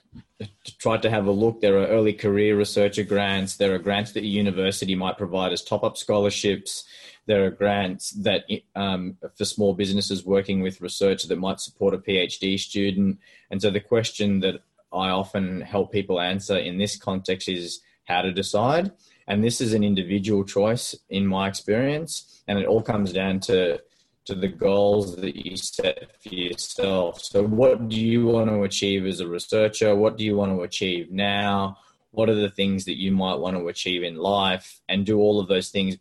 tried 0.80 1.02
to 1.04 1.10
have 1.10 1.28
a 1.28 1.32
look, 1.32 1.62
there 1.62 1.78
are 1.80 1.88
early 1.88 2.14
career 2.14 2.58
researcher 2.58 3.04
grants. 3.04 3.56
There 3.56 3.74
are 3.74 3.80
grants 3.80 4.12
that 4.14 4.24
your 4.24 4.32
university 4.32 4.96
might 4.96 5.18
provide 5.18 5.54
as 5.54 5.64
top 5.64 5.84
up 5.84 5.98
scholarships. 5.98 6.84
There 7.28 7.46
are 7.46 7.52
grants 7.52 8.12
that 8.12 8.46
um, 8.76 9.18
for 9.36 9.46
small 9.46 9.74
businesses 9.74 10.26
working 10.26 10.62
with 10.62 10.82
research 10.82 11.24
that 11.24 11.38
might 11.38 11.60
support 11.60 11.94
a 11.94 11.98
PhD 11.98 12.60
student. 12.60 13.20
And 13.50 13.62
so 13.62 13.72
the 13.72 13.80
question 13.80 14.42
that 14.42 14.62
I 14.94 15.10
often 15.10 15.62
help 15.62 15.92
people 15.92 16.22
answer 16.22 16.58
in 16.58 16.78
this 16.78 16.98
context 16.98 17.50
is 17.50 17.82
how 18.06 18.22
to 18.22 18.32
decide. 18.32 18.92
And 19.28 19.44
this 19.44 19.60
is 19.60 19.74
an 19.74 19.84
individual 19.84 20.44
choice 20.44 20.96
in 21.10 21.26
my 21.26 21.48
experience. 21.48 22.44
And 22.48 22.60
it 22.60 22.68
all 22.68 22.82
comes 22.82 23.12
down 23.12 23.40
to 23.42 23.82
to 24.26 24.34
the 24.34 24.48
goals 24.48 25.16
that 25.18 25.36
you 25.36 25.56
set 25.56 26.10
for 26.22 26.34
yourself. 26.34 27.22
So, 27.22 27.44
what 27.44 27.90
do 27.90 28.00
you 28.00 28.26
want 28.26 28.50
to 28.50 28.64
achieve 28.64 29.06
as 29.06 29.20
a 29.20 29.28
researcher? 29.28 29.96
What 29.96 30.18
do 30.18 30.24
you 30.24 30.36
want 30.36 30.52
to 30.52 30.64
achieve 30.64 31.12
now? 31.12 31.78
What 32.12 32.30
are 32.30 32.36
the 32.36 32.50
things 32.50 32.86
that 32.86 33.00
you 33.00 33.12
might 33.12 33.36
want 33.36 33.56
to 33.56 33.68
achieve 33.68 34.04
in 34.04 34.16
life? 34.16 34.82
And 34.90 35.06
do 35.06 35.20
all 35.20 35.40
of 35.40 35.48
those 35.48 35.70
things 35.70 35.98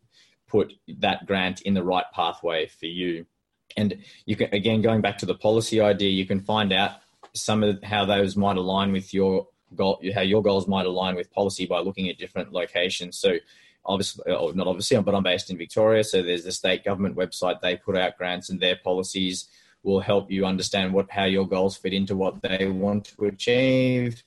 put 0.54 0.72
that 0.98 1.26
grant 1.26 1.62
in 1.62 1.74
the 1.74 1.82
right 1.82 2.04
pathway 2.14 2.66
for 2.66 2.86
you? 2.86 3.26
And 3.76 3.98
you 4.24 4.36
can, 4.36 4.54
again, 4.54 4.82
going 4.82 5.00
back 5.00 5.18
to 5.18 5.26
the 5.26 5.34
policy 5.34 5.80
idea, 5.80 6.10
you 6.10 6.26
can 6.26 6.40
find 6.40 6.72
out 6.72 6.92
some 7.32 7.64
of 7.64 7.82
how 7.82 8.04
those 8.04 8.36
might 8.36 8.56
align 8.56 8.92
with 8.92 9.12
your 9.12 9.48
goal, 9.74 10.00
how 10.14 10.20
your 10.20 10.42
goals 10.42 10.68
might 10.68 10.86
align 10.86 11.16
with 11.16 11.32
policy 11.32 11.66
by 11.66 11.80
looking 11.80 12.08
at 12.08 12.18
different 12.18 12.52
locations. 12.52 13.18
So, 13.18 13.38
obviously, 13.84 14.32
or 14.32 14.54
not 14.54 14.68
obviously, 14.68 15.00
but 15.02 15.14
I'm 15.14 15.24
based 15.24 15.50
in 15.50 15.58
Victoria, 15.58 16.04
so 16.04 16.22
there's 16.22 16.44
the 16.44 16.52
state 16.52 16.84
government 16.84 17.16
website. 17.16 17.60
They 17.60 17.76
put 17.76 17.96
out 17.96 18.16
grants, 18.16 18.48
and 18.48 18.60
their 18.60 18.76
policies 18.76 19.48
will 19.82 20.00
help 20.00 20.30
you 20.30 20.46
understand 20.46 20.92
what 20.92 21.10
how 21.10 21.24
your 21.24 21.48
goals 21.48 21.76
fit 21.76 21.92
into 21.92 22.14
what 22.14 22.42
they 22.42 22.68
want 22.68 23.06
to 23.06 23.24
achieve. 23.24 24.22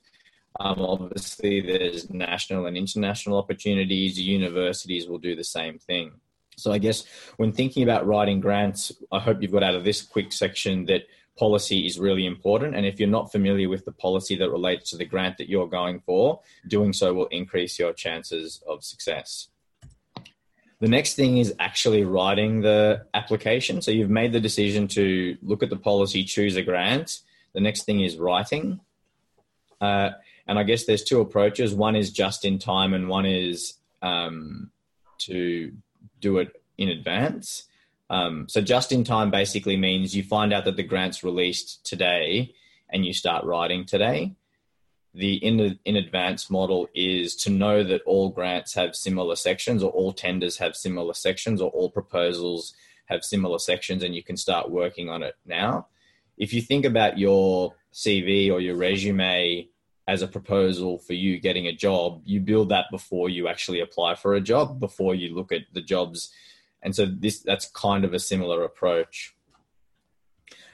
Um, 0.59 0.81
obviously, 0.81 1.61
there's 1.61 2.09
national 2.09 2.65
and 2.65 2.75
international 2.75 3.37
opportunities. 3.37 4.19
Universities 4.19 5.07
will 5.07 5.19
do 5.19 5.35
the 5.35 5.43
same 5.43 5.77
thing. 5.77 6.11
So, 6.57 6.71
I 6.71 6.79
guess 6.79 7.05
when 7.37 7.51
thinking 7.51 7.83
about 7.83 8.07
writing 8.07 8.39
grants, 8.39 8.91
I 9.11 9.19
hope 9.19 9.41
you've 9.41 9.51
got 9.51 9.63
out 9.63 9.75
of 9.75 9.83
this 9.83 10.01
quick 10.01 10.31
section 10.31 10.85
that 10.85 11.03
policy 11.37 11.85
is 11.85 11.99
really 11.99 12.25
important. 12.25 12.75
And 12.75 12.85
if 12.85 12.99
you're 12.99 13.07
not 13.07 13.31
familiar 13.31 13.69
with 13.69 13.85
the 13.85 13.91
policy 13.91 14.35
that 14.37 14.49
relates 14.49 14.89
to 14.89 14.97
the 14.97 15.05
grant 15.05 15.37
that 15.37 15.49
you're 15.49 15.67
going 15.67 15.99
for, 15.99 16.41
doing 16.67 16.93
so 16.93 17.13
will 17.13 17.27
increase 17.27 17.77
your 17.77 17.93
chances 17.93 18.61
of 18.67 18.83
success. 18.83 19.49
The 20.79 20.87
next 20.87 21.15
thing 21.15 21.37
is 21.37 21.55
actually 21.59 22.03
writing 22.03 22.61
the 22.61 23.05
application. 23.13 23.81
So 23.81 23.89
you've 23.91 24.11
made 24.11 24.31
the 24.31 24.39
decision 24.39 24.87
to 24.89 25.37
look 25.41 25.63
at 25.63 25.69
the 25.69 25.77
policy, 25.77 26.23
choose 26.23 26.55
a 26.55 26.61
grant. 26.61 27.21
The 27.53 27.61
next 27.61 27.83
thing 27.83 28.01
is 28.01 28.17
writing. 28.17 28.79
Uh, 29.81 30.11
and 30.47 30.57
I 30.57 30.63
guess 30.63 30.85
there's 30.85 31.03
two 31.03 31.21
approaches. 31.21 31.73
One 31.73 31.95
is 31.95 32.11
just 32.11 32.45
in 32.45 32.59
time, 32.59 32.93
and 32.93 33.09
one 33.09 33.25
is 33.25 33.73
um, 34.01 34.71
to 35.19 35.71
do 36.19 36.37
it 36.37 36.61
in 36.77 36.89
advance. 36.89 37.63
Um, 38.09 38.47
so 38.47 38.61
just 38.61 38.91
in 38.91 39.03
time 39.03 39.31
basically 39.31 39.75
means 39.75 40.15
you 40.15 40.23
find 40.23 40.53
out 40.53 40.65
that 40.65 40.77
the 40.77 40.83
grant's 40.83 41.23
released 41.23 41.85
today 41.85 42.53
and 42.89 43.05
you 43.05 43.13
start 43.13 43.43
writing 43.43 43.85
today. 43.85 44.35
The 45.13 45.35
in, 45.35 45.79
in 45.83 45.95
advance 45.95 46.49
model 46.49 46.87
is 46.93 47.35
to 47.37 47.49
know 47.49 47.83
that 47.83 48.03
all 48.05 48.29
grants 48.29 48.75
have 48.75 48.95
similar 48.95 49.35
sections 49.35 49.83
or 49.83 49.91
all 49.91 50.13
tenders 50.13 50.57
have 50.57 50.75
similar 50.75 51.13
sections 51.13 51.61
or 51.61 51.69
all 51.71 51.89
proposals 51.89 52.73
have 53.05 53.23
similar 53.23 53.59
sections 53.59 54.03
and 54.03 54.15
you 54.15 54.23
can 54.23 54.37
start 54.37 54.69
working 54.69 55.09
on 55.09 55.23
it 55.23 55.35
now. 55.45 55.87
If 56.37 56.53
you 56.53 56.61
think 56.61 56.85
about 56.85 57.17
your 57.17 57.73
CV 57.93 58.51
or 58.51 58.61
your 58.61 58.75
resume 58.75 59.67
as 60.07 60.21
a 60.21 60.27
proposal 60.27 60.99
for 60.99 61.13
you 61.13 61.39
getting 61.39 61.67
a 61.67 61.73
job, 61.73 62.21
you 62.25 62.39
build 62.39 62.69
that 62.69 62.85
before 62.91 63.29
you 63.29 63.47
actually 63.47 63.81
apply 63.81 64.15
for 64.15 64.35
a 64.35 64.41
job, 64.41 64.79
before 64.79 65.13
you 65.13 65.35
look 65.35 65.51
at 65.51 65.61
the 65.73 65.81
jobs 65.81 66.31
and 66.83 66.95
so 66.95 67.05
this 67.05 67.39
that's 67.39 67.69
kind 67.69 68.05
of 68.05 68.13
a 68.13 68.19
similar 68.19 68.63
approach. 68.63 69.35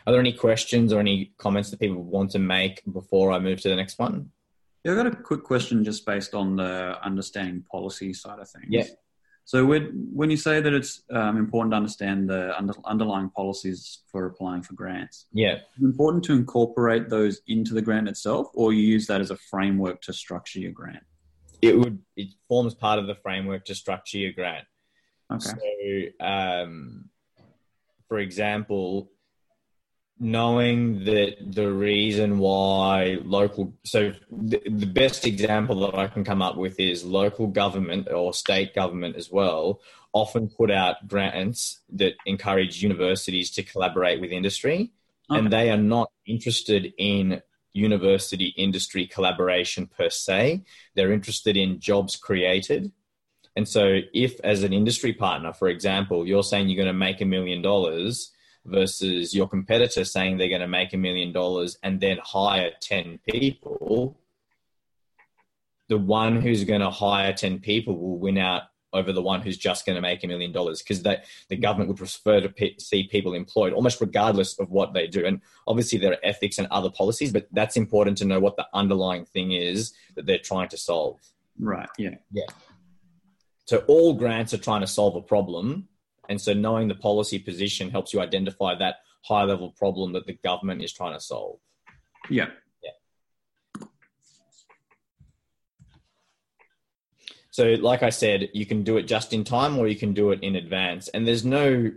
Are 0.05 0.11
there 0.11 0.19
any 0.19 0.33
questions 0.33 0.91
or 0.91 0.99
any 0.99 1.33
comments 1.37 1.69
that 1.71 1.79
people 1.79 2.03
want 2.03 2.31
to 2.31 2.39
make 2.39 2.83
before 2.91 3.31
I 3.31 3.39
move 3.39 3.61
to 3.61 3.69
the 3.69 3.75
next 3.75 3.97
one? 3.97 4.29
Yeah, 4.83 4.91
I've 4.91 4.97
got 4.97 5.07
a 5.07 5.15
quick 5.15 5.43
question 5.43 5.83
just 5.83 6.05
based 6.05 6.33
on 6.33 6.57
the 6.57 6.99
understanding 7.01 7.63
policy 7.71 8.13
side 8.13 8.39
of 8.39 8.49
things. 8.49 8.65
Yeah. 8.67 8.83
So 9.45 9.65
when, 9.65 10.09
when 10.13 10.31
you 10.31 10.37
say 10.37 10.61
that 10.61 10.73
it's 10.73 11.03
um, 11.11 11.37
important 11.37 11.73
to 11.73 11.77
understand 11.77 12.29
the 12.29 12.57
under, 12.57 12.73
underlying 12.85 13.29
policies 13.29 14.03
for 14.09 14.25
applying 14.25 14.61
for 14.63 14.73
grants, 14.73 15.25
yeah, 15.33 15.59
important 15.81 16.23
to 16.25 16.33
incorporate 16.33 17.09
those 17.09 17.41
into 17.47 17.73
the 17.73 17.81
grant 17.81 18.07
itself, 18.07 18.47
or 18.53 18.71
you 18.71 18.81
use 18.81 19.05
that 19.07 19.19
as 19.19 19.31
a 19.31 19.37
framework 19.37 20.01
to 20.03 20.13
structure 20.13 20.59
your 20.59 20.71
grant. 20.71 21.03
It 21.61 21.77
would 21.77 21.99
it 22.15 22.29
forms 22.47 22.73
part 22.73 22.99
of 22.99 23.07
the 23.07 23.15
framework 23.15 23.65
to 23.65 23.75
structure 23.75 24.17
your 24.17 24.31
grant. 24.31 24.65
Okay. 25.31 26.13
So, 26.19 26.25
um, 26.25 27.09
for 28.07 28.19
example, 28.19 29.11
knowing 30.23 31.03
that 31.03 31.35
the 31.41 31.71
reason 31.71 32.39
why 32.39 33.17
local 33.23 33.73
so 33.83 34.13
the, 34.31 34.61
the, 34.65 34.85
best 34.85 35.27
example 35.27 35.81
that 35.81 35.95
i 35.95 36.07
can 36.07 36.23
come 36.23 36.41
up 36.41 36.55
with 36.55 36.79
is 36.79 37.03
local 37.03 37.45
government 37.47 38.07
or 38.09 38.33
state 38.33 38.73
government 38.73 39.15
as 39.17 39.29
well 39.29 39.81
often 40.13 40.47
put 40.47 40.71
out 40.71 41.07
grants 41.07 41.81
that 41.91 42.13
encourage 42.25 42.81
universities 42.81 43.51
to 43.51 43.63
collaborate 43.63 44.21
with 44.21 44.31
industry. 44.31 44.91
Okay. 45.31 45.39
and 45.39 45.53
they 45.53 45.69
are 45.71 45.77
not 45.77 46.11
interested 46.25 46.93
in 46.97 47.41
university 47.73 48.53
industry 48.57 49.07
collaboration 49.07 49.87
per 49.87 50.09
se. 50.09 50.63
They're 50.95 51.13
interested 51.13 51.55
in 51.57 51.79
jobs 51.79 52.15
created. 52.17 52.91
And 53.55 53.67
so, 53.67 53.99
if 54.13 54.39
as 54.41 54.63
an 54.63 54.73
industry 54.73 55.13
partner, 55.13 55.53
for 55.53 55.69
example, 55.69 56.27
you're 56.27 56.43
saying 56.43 56.67
you're 56.67 56.83
going 56.83 56.93
to 56.93 56.93
make 56.93 57.21
a 57.21 57.25
million 57.25 57.61
dollars 57.61 58.31
versus 58.65 59.33
your 59.35 59.47
competitor 59.47 60.05
saying 60.05 60.37
they're 60.37 60.49
going 60.49 60.61
to 60.61 60.67
make 60.67 60.93
a 60.93 60.97
million 60.97 61.31
dollars 61.31 61.77
and 61.83 61.99
then 61.99 62.17
hire 62.23 62.71
10 62.79 63.19
people, 63.29 64.17
the 65.89 65.97
one 65.97 66.41
who's 66.41 66.63
going 66.63 66.81
to 66.81 66.89
hire 66.89 67.33
10 67.33 67.59
people 67.59 67.97
will 67.97 68.17
win 68.17 68.37
out 68.37 68.63
over 68.93 69.11
the 69.11 69.21
one 69.21 69.41
who's 69.41 69.57
just 69.57 69.85
going 69.85 69.95
to 69.95 70.01
make 70.01 70.23
a 70.23 70.27
million 70.27 70.51
dollars 70.51 70.81
because 70.81 71.01
the 71.01 71.55
government 71.59 71.87
would 71.87 71.97
prefer 71.97 72.39
to 72.39 72.47
pe- 72.47 72.77
see 72.77 73.07
people 73.07 73.33
employed 73.33 73.73
almost 73.73 73.99
regardless 73.99 74.57
of 74.59 74.69
what 74.69 74.93
they 74.93 75.07
do. 75.07 75.25
And 75.25 75.41
obviously 75.67 75.97
there 75.97 76.11
are 76.13 76.17
ethics 76.23 76.59
and 76.59 76.67
other 76.69 76.91
policies 76.91 77.33
but 77.33 77.47
that's 77.51 77.75
important 77.75 78.17
to 78.19 78.25
know 78.25 78.39
what 78.39 78.55
the 78.55 78.67
underlying 78.73 79.25
thing 79.25 79.51
is 79.51 79.93
that 80.15 80.25
they're 80.25 80.37
trying 80.37 80.69
to 80.69 80.77
solve. 80.77 81.19
Right 81.59 81.89
yeah. 81.97 82.15
Yeah. 82.31 82.45
So 83.65 83.77
all 83.87 84.13
grants 84.13 84.53
are 84.53 84.57
trying 84.59 84.81
to 84.81 84.87
solve 84.87 85.15
a 85.15 85.21
problem. 85.21 85.87
And 86.29 86.39
so 86.39 86.53
knowing 86.53 86.87
the 86.87 86.95
policy 86.95 87.39
position 87.39 87.89
helps 87.89 88.13
you 88.13 88.21
identify 88.21 88.75
that 88.75 88.97
high 89.23 89.43
level 89.43 89.71
problem 89.71 90.13
that 90.13 90.25
the 90.25 90.37
government 90.43 90.83
is 90.83 90.93
trying 90.93 91.13
to 91.13 91.19
solve. 91.19 91.59
Yeah. 92.29 92.47
Yeah. 92.83 93.85
So, 97.51 97.75
like 97.79 98.03
I 98.03 98.09
said, 98.09 98.49
you 98.53 98.65
can 98.65 98.83
do 98.83 98.97
it 98.97 99.03
just 99.03 99.33
in 99.33 99.43
time 99.43 99.77
or 99.77 99.87
you 99.87 99.95
can 99.95 100.13
do 100.13 100.31
it 100.31 100.41
in 100.41 100.55
advance. 100.55 101.07
And 101.09 101.27
there's 101.27 101.45
no 101.45 101.91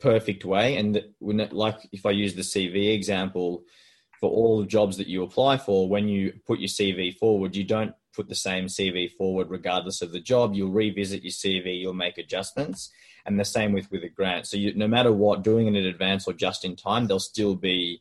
perfect 0.00 0.44
way. 0.44 0.76
And 0.76 1.02
like 1.20 1.88
if 1.92 2.06
I 2.06 2.10
use 2.10 2.34
the 2.34 2.42
CV 2.42 2.94
example, 2.94 3.64
for 4.22 4.30
all 4.30 4.60
the 4.60 4.66
jobs 4.66 4.96
that 4.98 5.08
you 5.08 5.24
apply 5.24 5.56
for, 5.56 5.88
when 5.88 6.08
you 6.08 6.32
put 6.46 6.60
your 6.60 6.68
CV 6.68 7.12
forward, 7.18 7.56
you 7.56 7.64
don't 7.64 7.92
put 8.14 8.28
the 8.28 8.36
same 8.36 8.66
CV 8.66 9.10
forward 9.10 9.50
regardless 9.50 10.00
of 10.00 10.12
the 10.12 10.20
job. 10.20 10.54
You'll 10.54 10.70
revisit 10.70 11.24
your 11.24 11.32
CV, 11.32 11.80
you'll 11.80 11.92
make 11.92 12.18
adjustments, 12.18 12.92
and 13.26 13.38
the 13.38 13.44
same 13.44 13.72
with 13.72 13.90
with 13.90 14.04
a 14.04 14.08
grant. 14.08 14.46
So 14.46 14.56
you, 14.56 14.74
no 14.74 14.88
matter 14.88 15.12
what, 15.12 15.42
doing 15.42 15.66
it 15.66 15.76
in 15.76 15.86
advance 15.86 16.26
or 16.26 16.32
just 16.32 16.64
in 16.64 16.76
time, 16.76 17.06
there'll 17.06 17.20
still 17.20 17.54
be 17.54 18.00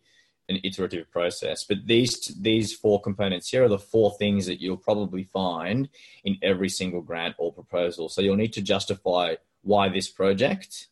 an 0.50 0.60
iterative 0.63 1.10
process. 1.12 1.63
But 1.63 1.86
these 1.86 2.20
these 2.40 2.74
four 2.74 3.01
components 3.01 3.50
here 3.50 3.63
are 3.63 3.70
the 3.70 3.80
four 3.80 4.16
things 4.18 4.46
that 4.46 4.62
you'll 4.62 4.78
probably 4.78 5.24
find 5.24 5.90
in 6.24 6.38
every 6.42 6.70
single 6.70 7.01
grant 7.01 7.36
or 7.38 7.54
proposal. 7.54 8.10
So 8.10 8.22
you'll 8.22 8.36
need 8.36 8.54
to 8.54 8.62
justify 8.62 9.36
why 9.63 9.90
this 9.90 10.10
project, 10.10 10.88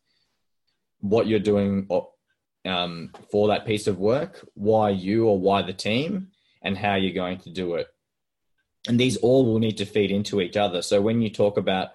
what 1.01 1.27
you're 1.27 1.39
doing 1.39 1.87
um, 2.65 3.11
for 3.31 3.47
that 3.47 3.65
piece 3.65 3.87
of 3.87 3.97
work, 3.97 4.45
why 4.53 4.89
you 4.89 5.27
or 5.27 5.39
why 5.39 5.61
the 5.61 5.73
team, 5.73 6.29
and 6.61 6.77
how 6.77 6.95
you're 6.95 7.13
going 7.13 7.39
to 7.39 7.49
do 7.49 7.75
it. 7.75 7.87
And 8.87 8.99
these 8.99 9.17
all 9.17 9.45
will 9.45 9.59
need 9.59 9.77
to 9.77 9.85
feed 9.85 10.11
into 10.11 10.41
each 10.41 10.55
other. 10.55 10.81
So 10.81 11.01
when 11.01 11.21
you 11.21 11.29
talk 11.29 11.57
about 11.57 11.89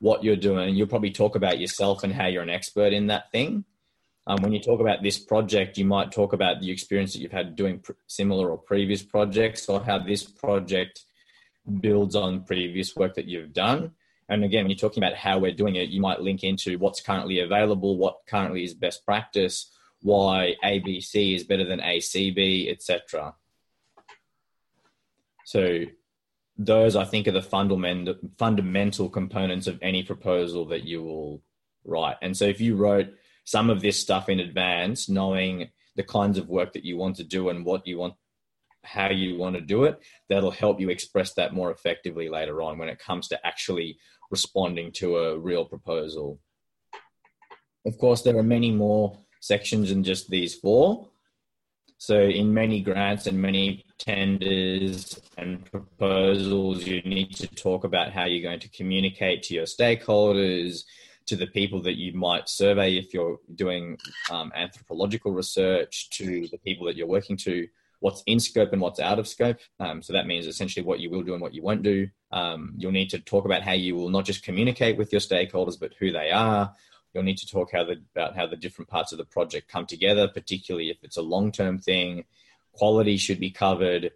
what 0.00 0.24
you're 0.24 0.36
doing, 0.36 0.74
you'll 0.74 0.86
probably 0.86 1.10
talk 1.10 1.36
about 1.36 1.60
yourself 1.60 2.02
and 2.02 2.12
how 2.12 2.26
you're 2.26 2.42
an 2.42 2.50
expert 2.50 2.92
in 2.92 3.06
that 3.08 3.30
thing. 3.30 3.64
Um, 4.26 4.42
when 4.42 4.52
you 4.52 4.60
talk 4.60 4.80
about 4.80 5.02
this 5.02 5.18
project, 5.18 5.78
you 5.78 5.84
might 5.84 6.12
talk 6.12 6.32
about 6.32 6.60
the 6.60 6.70
experience 6.70 7.12
that 7.12 7.20
you've 7.20 7.32
had 7.32 7.56
doing 7.56 7.80
pr- 7.80 7.92
similar 8.06 8.50
or 8.50 8.58
previous 8.58 9.02
projects, 9.02 9.68
or 9.68 9.80
how 9.80 9.98
this 9.98 10.24
project 10.24 11.04
builds 11.80 12.16
on 12.16 12.44
previous 12.44 12.96
work 12.96 13.14
that 13.14 13.26
you've 13.26 13.52
done. 13.52 13.92
And 14.28 14.44
again, 14.44 14.64
when 14.64 14.70
you're 14.70 14.78
talking 14.78 15.02
about 15.02 15.16
how 15.16 15.38
we're 15.38 15.52
doing 15.52 15.76
it, 15.76 15.88
you 15.88 16.00
might 16.00 16.20
link 16.20 16.44
into 16.44 16.78
what's 16.78 17.00
currently 17.00 17.40
available, 17.40 17.96
what 17.96 18.18
currently 18.26 18.62
is 18.62 18.74
best 18.74 19.04
practice, 19.04 19.70
why 20.02 20.54
ABC 20.64 21.34
is 21.34 21.44
better 21.44 21.64
than 21.64 21.80
ACB, 21.80 22.70
etc. 22.70 23.34
So 25.44 25.84
those 26.60 26.94
I 26.94 27.04
think 27.04 27.26
are 27.26 27.32
the 27.32 27.40
fundamental 27.40 28.16
fundamental 28.38 29.08
components 29.08 29.66
of 29.66 29.78
any 29.80 30.02
proposal 30.02 30.66
that 30.66 30.84
you 30.84 31.02
will 31.02 31.42
write. 31.84 32.16
And 32.20 32.36
so 32.36 32.44
if 32.44 32.60
you 32.60 32.76
wrote 32.76 33.08
some 33.44 33.70
of 33.70 33.80
this 33.80 33.98
stuff 33.98 34.28
in 34.28 34.40
advance, 34.40 35.08
knowing 35.08 35.70
the 35.96 36.02
kinds 36.02 36.36
of 36.36 36.48
work 36.48 36.74
that 36.74 36.84
you 36.84 36.98
want 36.98 37.16
to 37.16 37.24
do 37.24 37.48
and 37.48 37.64
what 37.64 37.86
you 37.86 37.98
want 37.98 38.14
how 38.84 39.08
you 39.08 39.38
want 39.38 39.54
to 39.54 39.60
do 39.60 39.84
it, 39.84 39.98
that'll 40.28 40.50
help 40.50 40.80
you 40.80 40.90
express 40.90 41.32
that 41.34 41.54
more 41.54 41.70
effectively 41.70 42.28
later 42.28 42.62
on 42.62 42.78
when 42.78 42.88
it 42.88 42.98
comes 42.98 43.28
to 43.28 43.46
actually 43.46 43.98
responding 44.30 44.92
to 44.92 45.16
a 45.16 45.38
real 45.38 45.64
proposal. 45.64 46.40
Of 47.86 47.96
course, 47.98 48.22
there 48.22 48.36
are 48.36 48.42
many 48.42 48.70
more 48.70 49.18
sections 49.40 49.88
than 49.88 50.04
just 50.04 50.28
these 50.28 50.54
four. 50.54 51.08
So, 51.96 52.20
in 52.20 52.52
many 52.52 52.80
grants 52.80 53.26
and 53.26 53.40
many 53.40 53.84
tenders 54.00 55.20
and 55.38 55.64
proposals, 55.70 56.84
you 56.86 57.00
need 57.02 57.36
to 57.36 57.46
talk 57.46 57.84
about 57.84 58.12
how 58.12 58.24
you're 58.24 58.42
going 58.42 58.58
to 58.60 58.68
communicate 58.70 59.44
to 59.44 59.54
your 59.54 59.66
stakeholders, 59.66 60.84
to 61.26 61.36
the 61.36 61.46
people 61.46 61.80
that 61.82 61.96
you 61.96 62.12
might 62.14 62.48
survey 62.48 62.96
if 62.96 63.14
you're 63.14 63.38
doing 63.54 63.96
um, 64.30 64.50
anthropological 64.56 65.32
research, 65.32 66.10
to 66.10 66.48
the 66.48 66.58
people 66.58 66.86
that 66.86 66.96
you're 66.96 67.06
working 67.06 67.36
to, 67.36 67.68
what's 68.00 68.24
in 68.26 68.40
scope 68.40 68.72
and 68.72 68.80
what's 68.80 68.98
out 68.98 69.18
of 69.18 69.28
scope. 69.28 69.58
Um, 69.78 70.02
so 70.02 70.14
that 70.14 70.26
means 70.26 70.46
essentially 70.46 70.84
what 70.84 70.98
you 70.98 71.10
will 71.10 71.22
do 71.22 71.34
and 71.34 71.42
what 71.42 71.54
you 71.54 71.62
won't 71.62 71.82
do. 71.82 72.08
Um, 72.32 72.72
you'll 72.76 72.92
need 72.92 73.10
to 73.10 73.20
talk 73.20 73.44
about 73.44 73.62
how 73.62 73.72
you 73.72 73.94
will 73.94 74.08
not 74.08 74.24
just 74.24 74.42
communicate 74.42 74.96
with 74.96 75.12
your 75.12 75.20
stakeholders, 75.20 75.78
but 75.78 75.92
who 76.00 76.10
they 76.10 76.30
are, 76.30 76.74
You'll 77.12 77.24
need 77.24 77.38
to 77.38 77.46
talk 77.46 77.72
how 77.72 77.84
the, 77.84 78.00
about 78.14 78.36
how 78.36 78.46
the 78.46 78.56
different 78.56 78.88
parts 78.88 79.12
of 79.12 79.18
the 79.18 79.24
project 79.24 79.68
come 79.68 79.86
together, 79.86 80.28
particularly 80.28 80.90
if 80.90 80.98
it's 81.02 81.16
a 81.16 81.22
long 81.22 81.50
term 81.50 81.78
thing. 81.78 82.24
Quality 82.80 83.18
should 83.18 83.38
be 83.38 83.50
covered. 83.50 84.10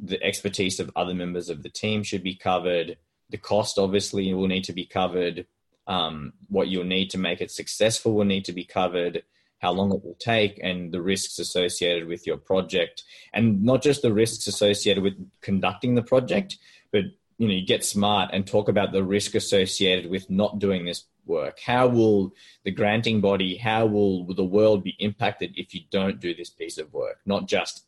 The 0.00 0.20
expertise 0.24 0.80
of 0.80 0.90
other 0.96 1.14
members 1.14 1.48
of 1.48 1.62
the 1.62 1.68
team 1.68 2.02
should 2.02 2.24
be 2.24 2.34
covered. 2.34 2.96
The 3.30 3.38
cost, 3.38 3.78
obviously, 3.78 4.34
will 4.34 4.48
need 4.48 4.64
to 4.64 4.72
be 4.72 4.84
covered. 4.84 5.46
Um, 5.86 6.32
what 6.48 6.66
you'll 6.66 6.82
need 6.96 7.10
to 7.10 7.18
make 7.18 7.40
it 7.40 7.52
successful 7.52 8.14
will 8.14 8.24
need 8.24 8.44
to 8.46 8.52
be 8.52 8.64
covered. 8.64 9.22
How 9.60 9.70
long 9.70 9.92
it 9.92 10.04
will 10.04 10.16
take, 10.18 10.58
and 10.60 10.90
the 10.90 11.00
risks 11.00 11.38
associated 11.38 12.08
with 12.08 12.26
your 12.26 12.38
project, 12.38 13.04
and 13.32 13.62
not 13.62 13.82
just 13.82 14.02
the 14.02 14.12
risks 14.12 14.48
associated 14.48 15.04
with 15.04 15.14
conducting 15.40 15.94
the 15.94 16.02
project, 16.02 16.58
but 16.90 17.04
you 17.38 17.46
know, 17.46 17.54
you 17.54 17.64
get 17.64 17.84
smart 17.84 18.30
and 18.32 18.44
talk 18.44 18.68
about 18.68 18.90
the 18.90 19.04
risk 19.04 19.36
associated 19.36 20.10
with 20.10 20.28
not 20.28 20.58
doing 20.58 20.86
this 20.86 21.04
work? 21.24 21.60
How 21.60 21.86
will 21.86 22.32
the 22.64 22.72
granting 22.72 23.20
body, 23.20 23.56
how 23.56 23.86
will 23.86 24.24
the 24.34 24.44
world 24.44 24.82
be 24.82 24.96
impacted 24.98 25.52
if 25.56 25.72
you 25.72 25.82
don't 25.92 26.18
do 26.20 26.34
this 26.34 26.50
piece 26.50 26.78
of 26.78 26.92
work? 26.92 27.18
Not 27.24 27.46
just 27.46 27.84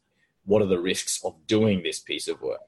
what 0.51 0.63
are 0.63 0.67
the 0.67 0.81
risks 0.81 1.21
of 1.25 1.35
doing 1.47 1.83
this 1.83 1.99
piece 2.01 2.29
of 2.29 2.41
work. 2.43 2.61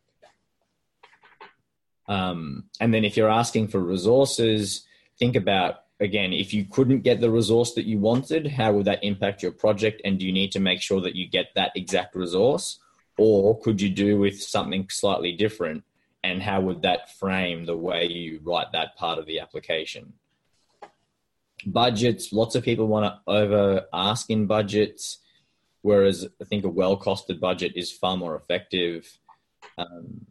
Um, 2.09 2.65
and 2.81 2.93
then 2.93 3.05
if 3.05 3.17
you're 3.17 3.31
asking 3.31 3.69
for 3.69 3.81
resources, 3.81 4.87
think 5.19 5.37
about 5.37 5.81
again, 6.01 6.33
if 6.33 6.53
you 6.53 6.65
couldn't 6.65 7.03
get 7.03 7.21
the 7.21 7.31
resource 7.31 7.75
that 7.75 7.87
you 7.87 7.99
wanted, 7.99 8.47
how 8.47 8.73
would 8.73 8.87
that 8.87 9.05
impact 9.05 9.43
your 9.43 9.53
project? 9.53 10.03
And 10.05 10.19
do 10.19 10.27
you 10.27 10.33
need 10.33 10.53
to 10.53 10.61
make 10.61 10.81
sure 10.81 11.01
that 11.01 11.15
you 11.15 11.29
get 11.29 11.55
that 11.55 11.73
exact 11.77 12.17
resource? 12.17 12.81
Or 13.19 13.59
could 13.61 13.81
you 13.81 13.89
do 13.89 14.19
with 14.19 14.43
something 14.43 14.89
slightly 14.91 15.33
different? 15.33 15.85
And 16.25 16.43
how 16.43 16.61
would 16.61 16.83
that 16.83 17.17
frame 17.19 17.67
the 17.67 17.77
way 17.77 18.07
you 18.07 18.41
write 18.43 18.73
that 18.73 18.97
part 18.97 19.19
of 19.19 19.27
the 19.27 19.39
application? 19.39 20.15
budgets. 21.67 22.33
Lots 22.33 22.55
of 22.55 22.65
people 22.65 22.87
want 22.87 23.05
to 23.07 23.31
over 23.31 23.87
ask 23.93 24.31
in 24.31 24.47
budgets, 24.47 25.19
whereas 25.83 26.27
I 26.41 26.45
think 26.45 26.65
a 26.65 26.69
well 26.69 26.97
costed 26.97 27.41
budget 27.41 27.73
is 27.77 27.93
far 27.93 28.17
more 28.17 28.35
effective. 28.37 29.19
Um, 29.77 30.27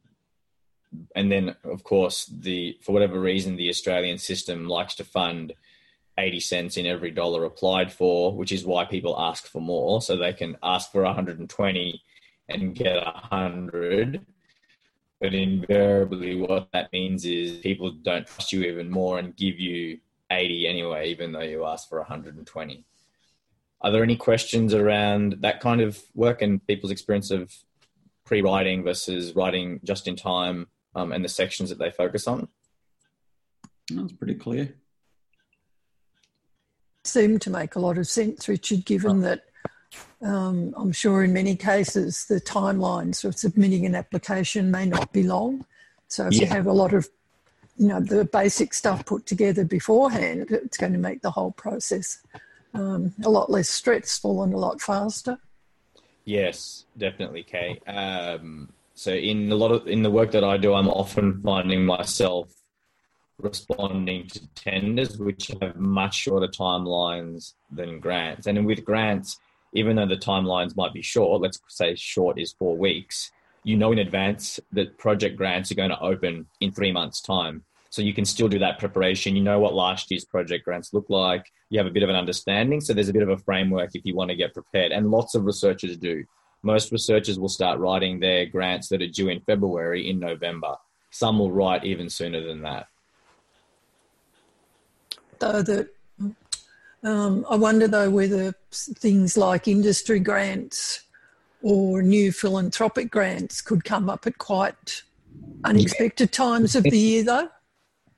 and 1.16 1.32
then, 1.32 1.56
of 1.64 1.84
course, 1.84 2.26
the 2.26 2.78
for 2.82 2.92
whatever 2.92 3.20
reason, 3.20 3.56
the 3.56 3.70
Australian 3.70 4.18
system 4.18 4.68
likes 4.68 4.96
to 4.96 5.04
fund 5.04 5.54
80 6.18 6.40
cents 6.40 6.78
in 6.78 6.86
every 6.86 7.12
dollar 7.12 7.46
applied 7.46 7.92
for, 7.92 8.36
which 8.36 8.52
is 8.52 8.66
why 8.66 8.86
people 8.86 9.20
ask 9.20 9.48
for 9.48 9.62
more. 9.62 10.02
So 10.02 10.18
they 10.18 10.34
can 10.34 10.58
ask 10.62 10.92
for 10.92 11.04
120 11.04 12.02
and 12.50 12.76
get 12.76 13.04
100. 13.04 14.26
But 15.20 15.34
invariably, 15.34 16.36
what 16.36 16.70
that 16.74 16.92
means 16.92 17.26
is 17.26 17.60
people 17.60 17.92
don't 17.92 18.28
trust 18.28 18.52
you 18.52 18.64
even 18.64 18.90
more 18.90 19.20
and 19.20 19.36
give 19.36 19.60
you 19.60 20.00
80 20.32 20.68
anyway, 20.68 21.10
even 21.10 21.32
though 21.32 21.42
you 21.42 21.66
asked 21.66 21.90
for 21.90 22.00
120. 22.00 22.86
Are 23.84 23.91
there 23.91 24.04
any 24.04 24.15
questions 24.15 24.74
around 24.74 25.38
that 25.41 25.60
kind 25.60 25.82
of 25.82 26.00
work 26.13 26.41
and 26.41 26.65
people's 26.67 26.91
experience 26.91 27.32
of 27.32 27.52
pre-writing 28.26 28.84
versus 28.84 29.36
writing 29.36 29.80
just 29.84 30.08
in 30.08 30.15
time 30.15 30.67
um, 30.96 31.12
and 31.12 31.26
the 31.26 31.30
sections 31.30 31.70
that 31.70 31.80
they 31.80 31.89
focus 31.89 32.28
on? 32.28 32.48
That's 33.89 34.13
pretty 34.13 34.36
clear. 34.36 34.76
Seemed 37.04 37.41
to 37.41 37.50
make 37.50 37.76
a 37.76 37.80
lot 37.80 37.98
of 37.98 38.08
sense, 38.08 38.48
Richard, 38.48 38.86
given 38.86 39.17
oh. 39.17 39.22
that 39.22 39.44
um, 40.22 40.74
I'm 40.78 40.91
sure 40.91 41.24
in 41.24 41.34
many 41.34 41.56
cases 41.56 42.26
the 42.26 42.39
timelines 42.39 43.22
for 43.22 43.32
submitting 43.32 43.86
an 43.86 43.96
application 43.96 44.70
may 44.70 44.86
not 44.86 45.12
be 45.12 45.24
long. 45.24 45.65
So 46.08 46.28
if 46.28 46.34
yeah. 46.34 46.41
you 46.41 46.48
have 46.48 46.67
a 46.67 46.74
lot 46.74 46.94
of 46.94 47.10
you 47.78 47.88
know 47.88 48.00
the 48.00 48.26
basic 48.26 48.74
stuff 48.74 49.06
put 49.06 49.26
together 49.26 49.65
beforehand, 49.65 50.52
it's 50.52 50.78
going 50.78 50.94
to 50.94 51.00
make 51.00 51.22
the 51.22 51.32
whole 51.32 51.52
process 51.52 52.20
um, 52.74 53.14
a 53.24 53.30
lot 53.30 53.50
less 53.50 53.70
stressful 53.70 54.44
and 54.44 54.54
a 54.54 54.58
lot 54.58 54.82
faster. 54.82 55.38
Yes, 56.26 56.86
definitely, 56.98 57.44
Kay. 57.44 57.80
Um, 57.88 58.70
so 58.94 59.12
in 59.12 59.52
a 59.52 59.56
lot 59.56 59.72
of 59.72 59.88
in 59.88 60.04
the 60.04 60.12
work 60.12 60.32
that 60.32 60.44
I 60.44 60.58
do, 60.58 60.74
I'm 60.74 60.88
often 60.88 61.42
finding 61.42 61.86
myself 61.86 62.54
responding 63.40 64.28
to 64.28 64.48
tenders 64.54 65.18
which 65.18 65.52
have 65.62 65.76
much 65.76 66.16
shorter 66.16 66.48
timelines 66.48 67.54
than 67.72 68.00
grants. 68.00 68.46
And 68.46 68.66
with 68.66 68.86
grants, 68.86 69.40
even 69.74 69.96
though 69.96 70.08
the 70.08 70.16
timelines 70.16 70.76
might 70.76 70.94
be 70.94 71.02
short, 71.02 71.42
let's 71.42 71.60
say 71.68 71.96
short 71.96 72.40
is 72.40 72.54
four 72.54 72.78
weeks, 72.78 73.32
you 73.64 73.78
know 73.78 73.92
in 73.92 74.00
advance 74.00 74.60
that 74.72 74.98
project 74.98 75.38
grants 75.38 75.72
are 75.72 75.76
going 75.76 75.90
to 75.90 76.00
open 76.00 76.48
in 76.60 76.72
three 76.72 76.92
months' 76.92 77.22
time. 77.22 77.64
So 77.91 78.01
you 78.01 78.13
can 78.13 78.23
still 78.23 78.47
do 78.47 78.58
that 78.60 78.80
preparation. 78.80 79.36
You 79.36 79.43
know 79.43 79.60
what 79.60 79.73
last 79.73 80.10
year's 80.12 80.23
project 80.23 80.63
grants 80.63 80.93
look 80.93 81.10
like. 81.10 81.51
You 81.69 81.77
have 81.77 81.88
a 81.88 81.91
bit 81.91 82.04
of 82.04 82.10
an 82.10 82.15
understanding. 82.15 82.80
So 82.80 82.93
there's 82.93 83.10
a 83.10 83.13
bit 83.13 83.21
of 83.21 83.27
a 83.27 83.38
framework 83.38 83.91
if 83.93 84.06
you 84.06 84.15
want 84.15 84.30
to 84.30 84.36
get 84.36 84.54
prepared. 84.54 84.93
And 84.93 85.12
lots 85.12 85.36
of 85.36 85.43
researchers 85.43 85.97
do. 85.97 86.23
Most 86.63 86.93
researchers 86.93 87.38
will 87.38 87.49
start 87.49 87.80
writing 87.80 88.21
their 88.21 88.45
grants 88.45 88.88
that 88.89 89.01
are 89.01 89.10
due 89.10 89.27
in 89.27 89.41
February 89.41 90.10
in 90.10 90.19
November. 90.19 90.77
Some 91.10 91.38
will 91.38 91.51
write 91.51 91.84
even 91.84 92.10
sooner 92.10 92.41
than 92.41 92.62
that. 92.62 92.88
Though 95.39 95.62
that, 95.62 95.89
um, 97.04 97.45
I 97.49 97.58
wonder 97.58 97.89
though 97.89 98.10
whether 98.10 98.54
things 98.71 99.36
like 99.36 99.67
industry 99.67 100.21
grants 100.21 101.01
or 101.62 102.01
new 102.01 102.32
philanthropic 102.32 103.12
grants 103.12 103.60
could 103.60 103.84
come 103.84 104.10
up 104.10 104.25
at 104.25 104.38
quite 104.38 105.04
unexpected 105.65 106.30
yeah. 106.32 106.38
times 106.38 106.75
of 106.75 106.84
the 106.84 106.97
year 106.97 107.23
though. 107.23 107.49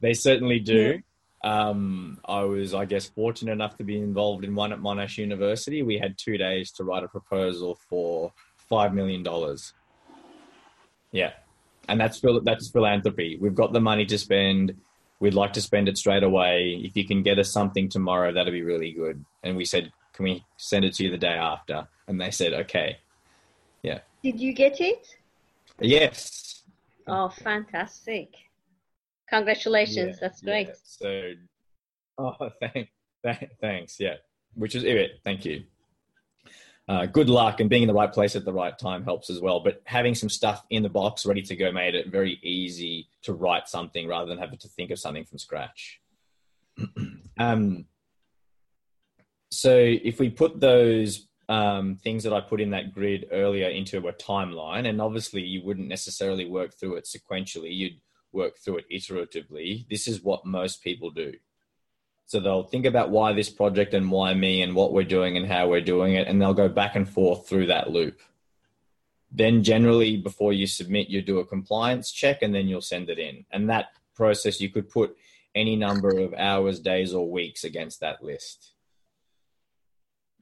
They 0.04 0.14
certainly 0.14 0.60
do. 0.60 1.00
Yeah. 1.44 1.70
Um, 1.70 2.20
I 2.26 2.42
was, 2.44 2.74
I 2.74 2.84
guess, 2.84 3.08
fortunate 3.08 3.54
enough 3.54 3.78
to 3.78 3.86
be 3.86 3.98
involved 3.98 4.44
in 4.44 4.54
one 4.54 4.74
at 4.74 4.80
Monash 4.80 5.18
University. 5.18 5.82
We 5.82 5.98
had 5.98 6.18
two 6.18 6.38
days 6.38 6.72
to 6.74 6.84
write 6.84 7.06
a 7.06 7.08
proposal 7.08 7.80
for 7.90 8.34
five 8.58 8.94
million 8.94 9.24
dollars. 9.24 9.74
Yeah, 11.14 11.32
and 11.88 12.02
that's 12.02 12.22
that's 12.44 12.70
philanthropy. 12.70 13.38
We've 13.40 13.56
got 13.56 13.72
the 13.72 13.80
money 13.80 14.06
to 14.08 14.18
spend. 14.18 14.76
We'd 15.22 15.36
like 15.36 15.54
to 15.54 15.62
spend 15.62 15.88
it 15.88 15.98
straight 15.98 16.24
away. 16.24 16.82
If 16.84 16.98
you 16.98 17.08
can 17.08 17.24
get 17.24 17.40
us 17.40 17.50
something 17.50 17.88
tomorrow, 17.88 18.34
that'd 18.34 18.52
be 18.52 18.62
really 18.62 18.92
good. 18.92 19.24
And 19.42 19.56
we 19.56 19.64
said, 19.64 19.90
can 20.12 20.26
we 20.26 20.44
send 20.58 20.84
it 20.84 20.96
to 20.96 21.06
you 21.06 21.12
the 21.12 21.18
day 21.18 21.38
after? 21.54 21.88
And 22.10 22.20
they 22.20 22.32
said, 22.32 22.52
okay. 22.54 22.98
Yeah. 23.84 24.00
Did 24.22 24.42
you 24.42 24.52
get 24.52 24.82
it? 24.82 25.16
Yes. 25.80 26.64
Oh, 27.08 27.30
fantastic. 27.30 28.34
Congratulations. 29.30 30.16
Yeah, 30.16 30.28
That's 30.28 30.42
great. 30.42 30.68
Yeah. 30.68 30.74
So, 30.84 31.32
oh, 32.18 32.50
thank, 32.60 32.90
th- 33.26 33.52
thanks. 33.62 34.00
Yeah. 34.00 34.16
Which 34.56 34.76
is 34.76 34.84
it. 34.84 35.20
Thank 35.24 35.46
you. 35.46 35.64
Uh, 36.90 37.06
good 37.06 37.30
luck 37.30 37.62
and 37.62 37.70
being 37.70 37.84
in 37.84 37.88
the 37.88 37.94
right 37.94 38.12
place 38.12 38.36
at 38.36 38.44
the 38.44 38.52
right 38.52 38.78
time 38.78 39.04
helps 39.04 39.30
as 39.30 39.40
well. 39.40 39.62
But 39.62 39.82
having 39.86 40.14
some 40.14 40.30
stuff 40.30 40.66
in 40.70 40.84
the 40.84 40.90
box 40.90 41.26
ready 41.26 41.42
to 41.44 41.56
go 41.56 41.72
made 41.72 41.96
it 41.96 42.08
very 42.10 42.40
easy 42.44 43.08
to 43.22 43.34
write 43.34 43.70
something 43.70 44.08
rather 44.08 44.28
than 44.28 44.38
having 44.38 44.60
to 44.60 44.68
think 44.68 44.92
of 44.92 45.00
something 45.00 45.24
from 45.24 45.38
scratch. 45.38 46.02
um, 47.40 47.86
so 49.50 49.74
if 49.78 50.20
we 50.20 50.30
put 50.30 50.60
those 50.60 51.28
um, 51.48 51.96
things 51.96 52.24
that 52.24 52.34
I 52.34 52.42
put 52.42 52.60
in 52.60 52.72
that 52.72 52.94
grid 52.94 53.28
earlier 53.32 53.70
into 53.70 54.08
a 54.08 54.14
timeline, 54.14 54.90
and 54.90 55.00
obviously 55.00 55.42
you 55.42 55.64
wouldn't 55.64 55.88
necessarily 55.88 56.50
work 56.50 56.74
through 56.74 56.96
it 56.96 57.06
sequentially, 57.06 57.74
you'd 57.74 58.00
work 58.34 58.58
through 58.58 58.80
it 58.80 58.90
iteratively. 58.92 59.88
This 59.90 60.08
is 60.08 60.24
what 60.24 60.46
most 60.46 60.84
people 60.84 61.12
do. 61.12 61.34
So 62.26 62.40
they'll 62.40 62.64
think 62.64 62.86
about 62.86 63.12
why 63.12 63.34
this 63.34 63.50
project 63.50 63.94
and 63.94 64.10
why 64.10 64.34
me 64.34 64.62
and 64.62 64.76
what 64.76 64.94
we're 64.94 65.04
doing 65.04 65.38
and 65.38 65.46
how 65.46 65.68
we're 65.68 65.82
doing 65.82 66.14
it, 66.14 66.28
and 66.28 66.42
they'll 66.42 66.54
go 66.54 66.70
back 66.70 66.96
and 66.96 67.08
forth 67.08 67.48
through 67.48 67.68
that 67.68 67.92
loop. 67.92 68.20
Then, 69.32 69.64
generally, 69.64 70.18
before 70.18 70.54
you 70.54 70.68
submit, 70.68 71.10
you 71.10 71.22
do 71.22 71.40
a 71.40 71.46
compliance 71.46 72.12
check 72.12 72.42
and 72.42 72.54
then 72.54 72.68
you'll 72.68 72.82
send 72.82 73.10
it 73.10 73.20
in. 73.20 73.46
And 73.52 73.70
that 73.70 73.88
process, 74.16 74.62
you 74.62 74.70
could 74.70 74.90
put 74.90 75.16
any 75.56 75.76
number 75.76 76.20
of 76.20 76.34
hours, 76.34 76.80
days, 76.80 77.14
or 77.14 77.30
weeks 77.30 77.64
against 77.64 78.00
that 78.00 78.24
list. 78.24 78.74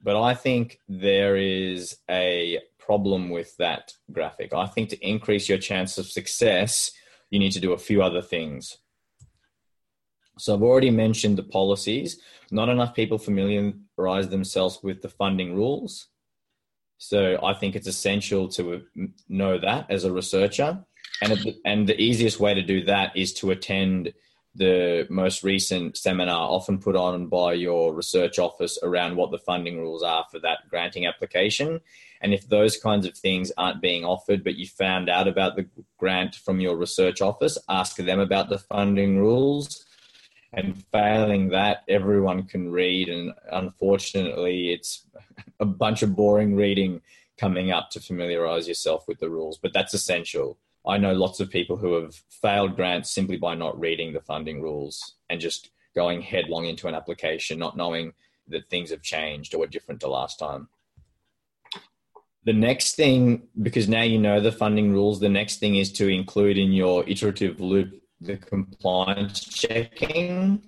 But 0.04 0.22
I 0.22 0.34
think 0.34 0.80
there 0.90 1.38
is 1.38 1.98
a 2.10 2.60
problem 2.80 3.30
with 3.30 3.56
that 3.58 3.94
graphic. 4.12 4.54
I 4.54 4.66
think 4.66 4.90
to 4.90 5.08
increase 5.08 5.48
your 5.48 5.60
chance 5.60 5.98
of 5.98 6.08
success, 6.08 6.92
you 7.32 7.40
need 7.40 7.54
to 7.54 7.60
do 7.60 7.74
a 7.74 7.78
few 7.78 8.04
other 8.04 8.22
things. 8.22 8.78
So 10.38 10.54
I've 10.54 10.62
already 10.62 10.92
mentioned 10.92 11.38
the 11.38 11.44
policies. 11.44 12.20
Not 12.52 12.70
enough 12.70 12.94
people 12.94 13.18
familiarize 13.18 14.30
themselves 14.30 14.80
with 14.84 15.02
the 15.02 15.10
funding 15.10 15.56
rules. 15.56 16.08
So 16.98 17.40
I 17.44 17.54
think 17.56 17.76
it's 17.76 17.88
essential 17.88 18.48
to 18.50 18.84
know 19.28 19.58
that 19.58 19.90
as 19.90 20.04
a 20.04 20.12
researcher. 20.12 20.86
And, 21.22 21.56
and 21.66 21.88
the 21.88 22.00
easiest 22.00 22.40
way 22.40 22.54
to 22.54 22.62
do 22.62 22.84
that 22.86 23.16
is 23.16 23.34
to 23.36 23.52
attend 23.52 24.14
the 24.56 25.08
most 25.10 25.44
recent 25.44 25.98
seminar 25.98 26.50
often 26.50 26.80
put 26.80 26.96
on 26.96 27.28
by 27.28 27.54
your 27.54 27.94
research 27.94 28.38
office 28.38 28.78
around 28.84 29.16
what 29.16 29.32
the 29.32 29.40
funding 29.40 29.80
rules 29.80 30.04
are 30.04 30.26
for 30.30 30.40
that 30.40 30.70
granting 30.70 31.06
application. 31.06 31.80
And 32.22 32.34
if 32.34 32.48
those 32.48 32.78
kinds 32.78 33.06
of 33.06 33.16
things 33.16 33.52
aren't 33.58 33.82
being 33.82 34.04
offered, 34.04 34.44
but 34.44 34.56
you 34.56 34.68
found 34.68 35.10
out 35.10 35.28
about 35.28 35.56
the 35.56 35.68
grant 35.98 36.36
from 36.36 36.60
your 36.60 36.76
research 36.76 37.22
office, 37.22 37.58
ask 37.70 37.96
them 37.96 38.20
about 38.20 38.50
the 38.50 38.60
funding 38.60 39.18
rules. 39.18 39.86
And 40.54 40.84
failing 40.92 41.50
that, 41.50 41.84
everyone 41.88 42.44
can 42.44 42.72
read. 42.72 43.08
And 43.08 43.34
unfortunately, 43.52 44.74
it's 44.74 45.06
a 45.62 45.66
bunch 45.66 46.04
of 46.04 46.16
boring 46.16 46.56
reading 46.56 47.02
coming 47.38 47.72
up 47.72 47.90
to 47.92 48.00
familiarize 48.02 48.68
yourself 48.68 49.08
with 49.08 49.20
the 49.20 49.30
rules, 49.30 49.58
but 49.58 49.74
that's 49.74 49.94
essential. 49.94 50.58
I 50.86 50.98
know 50.98 51.14
lots 51.14 51.40
of 51.40 51.50
people 51.50 51.78
who 51.78 51.94
have 52.02 52.16
failed 52.30 52.76
grants 52.76 53.12
simply 53.12 53.38
by 53.38 53.56
not 53.56 53.80
reading 53.80 54.14
the 54.14 54.22
funding 54.22 54.62
rules 54.62 55.16
and 55.30 55.40
just 55.40 55.70
going 55.96 56.22
headlong 56.22 56.66
into 56.66 56.88
an 56.88 56.96
application, 56.96 57.60
not 57.60 57.78
knowing 57.78 58.14
that 58.48 58.70
things 58.70 58.90
have 58.90 59.02
changed 59.02 59.54
or 59.54 59.64
are 59.64 59.68
different 59.68 60.02
to 60.02 60.08
last 60.08 60.40
time. 60.40 60.68
The 62.44 62.54
next 62.54 62.96
thing, 62.96 63.44
because 63.62 63.88
now 63.88 64.02
you 64.02 64.18
know 64.18 64.40
the 64.40 64.52
funding 64.52 64.92
rules, 64.92 65.20
the 65.20 65.30
next 65.30 65.58
thing 65.58 65.76
is 65.76 65.92
to 65.94 66.08
include 66.08 66.58
in 66.58 66.72
your 66.72 67.08
iterative 67.08 67.60
loop 67.60 68.02
the 68.20 68.38
compliance 68.38 69.42
checking. 69.42 70.64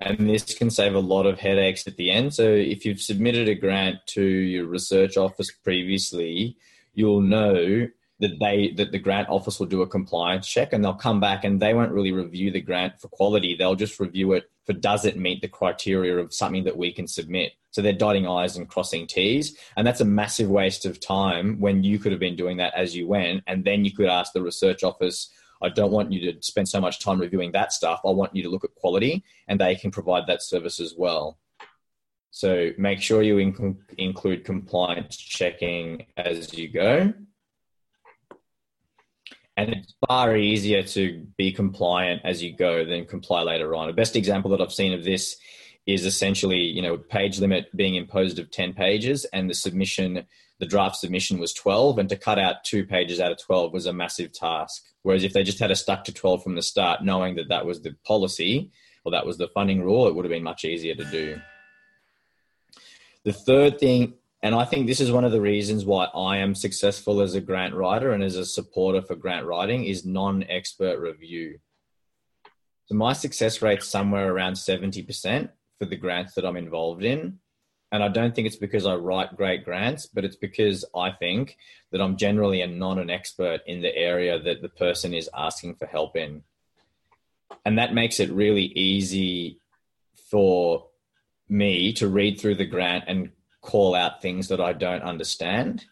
And 0.00 0.28
this 0.28 0.54
can 0.54 0.68
save 0.68 0.94
a 0.94 1.00
lot 1.00 1.26
of 1.26 1.38
headaches 1.38 1.86
at 1.86 1.96
the 1.96 2.10
end. 2.10 2.34
So 2.34 2.42
if 2.42 2.84
you've 2.84 3.00
submitted 3.00 3.48
a 3.48 3.54
grant 3.54 3.98
to 4.08 4.22
your 4.22 4.66
research 4.66 5.16
office 5.16 5.50
previously, 5.50 6.56
you'll 6.92 7.20
know 7.20 7.86
that 8.22 8.38
they 8.38 8.70
that 8.76 8.92
the 8.92 8.98
grant 8.98 9.28
office 9.28 9.58
will 9.58 9.66
do 9.66 9.82
a 9.82 9.86
compliance 9.86 10.46
check 10.46 10.72
and 10.72 10.82
they'll 10.82 10.94
come 10.94 11.18
back 11.18 11.42
and 11.42 11.60
they 11.60 11.74
won't 11.74 11.90
really 11.90 12.12
review 12.12 12.52
the 12.52 12.60
grant 12.60 13.00
for 13.00 13.08
quality. 13.08 13.56
They'll 13.56 13.74
just 13.74 13.98
review 13.98 14.32
it 14.32 14.48
for 14.64 14.72
does 14.72 15.04
it 15.04 15.18
meet 15.18 15.42
the 15.42 15.48
criteria 15.48 16.16
of 16.16 16.32
something 16.32 16.62
that 16.64 16.76
we 16.76 16.92
can 16.92 17.08
submit. 17.08 17.54
So 17.72 17.82
they're 17.82 17.92
dotting 17.92 18.28
i's 18.28 18.56
and 18.56 18.68
crossing 18.68 19.08
t's. 19.08 19.56
And 19.76 19.84
that's 19.84 20.00
a 20.00 20.04
massive 20.04 20.48
waste 20.48 20.86
of 20.86 21.00
time 21.00 21.58
when 21.58 21.82
you 21.82 21.98
could 21.98 22.12
have 22.12 22.20
been 22.20 22.36
doing 22.36 22.58
that 22.58 22.74
as 22.76 22.94
you 22.94 23.08
went. 23.08 23.42
And 23.48 23.64
then 23.64 23.84
you 23.84 23.92
could 23.92 24.06
ask 24.06 24.32
the 24.32 24.42
research 24.42 24.84
office 24.84 25.30
I 25.60 25.68
don't 25.68 25.92
want 25.92 26.12
you 26.12 26.32
to 26.32 26.42
spend 26.42 26.68
so 26.68 26.80
much 26.80 26.98
time 26.98 27.20
reviewing 27.20 27.52
that 27.52 27.72
stuff. 27.72 28.00
I 28.04 28.10
want 28.10 28.34
you 28.34 28.42
to 28.42 28.48
look 28.48 28.64
at 28.64 28.74
quality, 28.74 29.22
and 29.46 29.60
they 29.60 29.76
can 29.76 29.92
provide 29.92 30.26
that 30.26 30.42
service 30.42 30.80
as 30.80 30.94
well. 30.98 31.38
So 32.32 32.70
make 32.78 33.00
sure 33.00 33.22
you 33.22 33.36
inc- 33.36 33.76
include 33.96 34.44
compliance 34.44 35.16
checking 35.16 36.06
as 36.16 36.52
you 36.52 36.66
go 36.66 37.14
and 39.56 39.70
it's 39.70 39.94
far 40.08 40.36
easier 40.36 40.82
to 40.82 41.26
be 41.36 41.52
compliant 41.52 42.22
as 42.24 42.42
you 42.42 42.56
go 42.56 42.84
than 42.84 43.04
comply 43.04 43.42
later 43.42 43.74
on. 43.74 43.86
The 43.86 43.92
best 43.92 44.16
example 44.16 44.50
that 44.50 44.60
I've 44.60 44.72
seen 44.72 44.92
of 44.92 45.04
this 45.04 45.36
is 45.86 46.06
essentially, 46.06 46.58
you 46.58 46.80
know, 46.80 46.96
page 46.96 47.38
limit 47.38 47.74
being 47.76 47.96
imposed 47.96 48.38
of 48.38 48.50
10 48.50 48.72
pages 48.72 49.24
and 49.26 49.50
the 49.50 49.54
submission, 49.54 50.24
the 50.58 50.66
draft 50.66 50.96
submission 50.96 51.38
was 51.38 51.52
12 51.52 51.98
and 51.98 52.08
to 52.08 52.16
cut 52.16 52.38
out 52.38 52.64
two 52.64 52.86
pages 52.86 53.20
out 53.20 53.32
of 53.32 53.38
12 53.38 53.72
was 53.72 53.86
a 53.86 53.92
massive 53.92 54.32
task. 54.32 54.84
Whereas 55.02 55.24
if 55.24 55.32
they 55.32 55.42
just 55.42 55.58
had 55.58 55.70
a 55.70 55.76
stuck 55.76 56.04
to 56.04 56.12
12 56.12 56.42
from 56.42 56.54
the 56.54 56.62
start, 56.62 57.04
knowing 57.04 57.34
that 57.34 57.48
that 57.48 57.66
was 57.66 57.82
the 57.82 57.94
policy 58.06 58.70
or 59.04 59.12
that 59.12 59.26
was 59.26 59.36
the 59.36 59.48
funding 59.48 59.82
rule, 59.82 60.06
it 60.06 60.14
would 60.14 60.24
have 60.24 60.30
been 60.30 60.44
much 60.44 60.64
easier 60.64 60.94
to 60.94 61.04
do. 61.06 61.40
The 63.24 63.32
third 63.32 63.78
thing 63.78 64.14
and 64.42 64.56
I 64.56 64.64
think 64.64 64.86
this 64.86 65.00
is 65.00 65.12
one 65.12 65.24
of 65.24 65.30
the 65.30 65.40
reasons 65.40 65.84
why 65.84 66.06
I 66.06 66.38
am 66.38 66.56
successful 66.56 67.20
as 67.20 67.34
a 67.34 67.40
grant 67.40 67.74
writer 67.74 68.12
and 68.12 68.24
as 68.24 68.34
a 68.34 68.44
supporter 68.44 69.00
for 69.00 69.14
grant 69.14 69.46
writing 69.46 69.84
is 69.84 70.04
non-expert 70.04 70.98
review. 70.98 71.60
So 72.86 72.96
my 72.96 73.12
success 73.12 73.62
rate's 73.62 73.86
somewhere 73.86 74.32
around 74.32 74.54
70% 74.54 75.48
for 75.78 75.84
the 75.84 75.96
grants 75.96 76.34
that 76.34 76.44
I'm 76.44 76.56
involved 76.56 77.04
in. 77.04 77.38
And 77.92 78.02
I 78.02 78.08
don't 78.08 78.34
think 78.34 78.46
it's 78.46 78.56
because 78.56 78.84
I 78.84 78.96
write 78.96 79.36
great 79.36 79.64
grants, 79.64 80.06
but 80.06 80.24
it's 80.24 80.36
because 80.36 80.84
I 80.96 81.12
think 81.12 81.56
that 81.92 82.00
I'm 82.00 82.16
generally 82.16 82.62
a 82.62 82.66
not 82.66 82.98
an 82.98 83.10
expert 83.10 83.60
in 83.66 83.80
the 83.80 83.94
area 83.94 84.40
that 84.40 84.60
the 84.60 84.70
person 84.70 85.14
is 85.14 85.30
asking 85.36 85.76
for 85.76 85.86
help 85.86 86.16
in. 86.16 86.42
And 87.64 87.78
that 87.78 87.94
makes 87.94 88.18
it 88.18 88.32
really 88.32 88.64
easy 88.64 89.60
for 90.30 90.88
me 91.48 91.92
to 91.92 92.08
read 92.08 92.40
through 92.40 92.56
the 92.56 92.64
grant 92.64 93.04
and 93.06 93.30
call 93.62 93.94
out 93.94 94.20
things 94.20 94.48
that 94.48 94.60
I 94.60 94.74
don't 94.74 95.02
understand. 95.02 95.86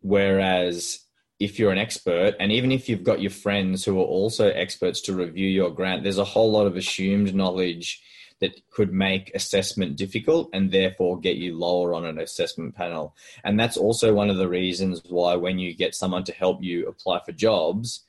Whereas 0.00 1.00
if 1.38 1.58
you're 1.58 1.72
an 1.72 1.78
expert, 1.78 2.34
and 2.40 2.50
even 2.50 2.72
if 2.72 2.88
you've 2.88 3.04
got 3.04 3.20
your 3.20 3.30
friends 3.30 3.84
who 3.84 4.00
are 4.00 4.04
also 4.04 4.48
experts 4.48 5.00
to 5.02 5.14
review 5.14 5.48
your 5.48 5.70
grant, 5.70 6.02
there's 6.02 6.18
a 6.18 6.24
whole 6.24 6.50
lot 6.50 6.66
of 6.66 6.76
assumed 6.76 7.34
knowledge 7.34 8.02
that 8.40 8.60
could 8.70 8.92
make 8.92 9.34
assessment 9.34 9.96
difficult 9.96 10.50
and 10.52 10.70
therefore 10.70 11.18
get 11.18 11.36
you 11.36 11.56
lower 11.56 11.94
on 11.94 12.04
an 12.04 12.18
assessment 12.18 12.74
panel. 12.74 13.14
And 13.44 13.58
that's 13.58 13.76
also 13.76 14.12
one 14.12 14.30
of 14.30 14.36
the 14.36 14.48
reasons 14.48 15.02
why 15.08 15.36
when 15.36 15.58
you 15.58 15.74
get 15.74 15.94
someone 15.94 16.24
to 16.24 16.32
help 16.32 16.62
you 16.62 16.86
apply 16.86 17.20
for 17.24 17.32
jobs, 17.32 18.04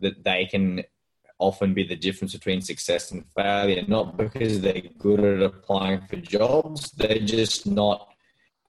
that 0.00 0.24
they 0.24 0.46
can 0.46 0.84
often 1.40 1.74
be 1.74 1.82
the 1.82 1.96
difference 1.96 2.32
between 2.32 2.60
success 2.60 3.10
and 3.10 3.24
failure, 3.34 3.82
not 3.88 4.16
because 4.16 4.60
they're 4.60 4.82
good 4.98 5.20
at 5.20 5.42
applying 5.42 6.02
for 6.06 6.16
jobs, 6.16 6.90
they're 6.92 7.18
just 7.18 7.66
not 7.66 8.08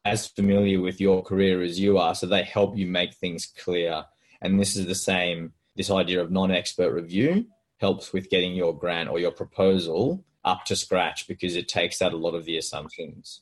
as 0.06 0.28
familiar 0.28 0.82
with 0.82 1.00
your 1.00 1.22
career 1.22 1.62
as 1.62 1.80
you 1.80 1.98
are. 1.98 2.16
So 2.16 2.26
they 2.26 2.44
help 2.44 2.76
you 2.76 2.88
make 2.88 3.14
things 3.14 3.46
clear. 3.46 4.06
And 4.42 4.60
this 4.60 4.76
is 4.76 4.88
the 4.88 4.96
same 4.96 5.54
this 5.76 5.92
idea 5.92 6.22
of 6.22 6.32
non 6.32 6.52
expert 6.52 6.92
review 6.92 7.46
helps 7.80 8.14
with 8.14 8.30
getting 8.30 8.54
your 8.54 8.78
grant 8.78 9.10
or 9.10 9.20
your 9.20 9.32
proposal 9.32 10.24
up 10.44 10.66
to 10.66 10.76
scratch 10.76 11.28
because 11.28 11.56
it 11.56 11.68
takes 11.68 12.02
out 12.02 12.14
a 12.14 12.18
lot 12.18 12.36
of 12.36 12.46
the 12.46 12.58
assumptions. 12.58 13.42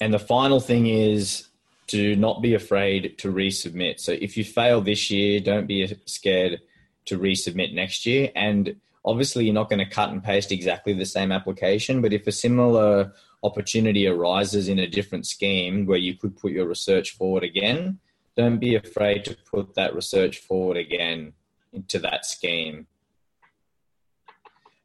And 0.00 0.12
the 0.12 0.18
final 0.18 0.60
thing 0.60 0.86
is 0.86 1.48
to 1.88 2.16
not 2.16 2.42
be 2.42 2.54
afraid 2.54 3.18
to 3.18 3.32
resubmit. 3.32 4.00
So 4.00 4.12
if 4.12 4.36
you 4.36 4.44
fail 4.44 4.80
this 4.80 5.10
year, 5.10 5.40
don't 5.40 5.66
be 5.66 5.96
scared 6.06 6.60
to 7.06 7.18
resubmit 7.18 7.72
next 7.72 8.06
year. 8.06 8.30
And 8.34 8.76
obviously, 9.04 9.44
you're 9.44 9.54
not 9.54 9.70
going 9.70 9.78
to 9.78 9.90
cut 9.90 10.10
and 10.10 10.22
paste 10.22 10.52
exactly 10.52 10.92
the 10.92 11.06
same 11.06 11.32
application, 11.32 12.02
but 12.02 12.12
if 12.12 12.26
a 12.26 12.32
similar 12.32 13.12
opportunity 13.42 14.06
arises 14.06 14.68
in 14.68 14.78
a 14.78 14.86
different 14.86 15.26
scheme 15.26 15.86
where 15.86 15.98
you 15.98 16.14
could 16.14 16.36
put 16.36 16.52
your 16.52 16.66
research 16.66 17.16
forward 17.16 17.44
again, 17.44 17.98
don't 18.36 18.58
be 18.58 18.74
afraid 18.74 19.24
to 19.24 19.36
put 19.50 19.74
that 19.74 19.94
research 19.94 20.38
forward 20.38 20.76
again 20.76 21.32
into 21.72 21.98
that 22.00 22.26
scheme. 22.26 22.86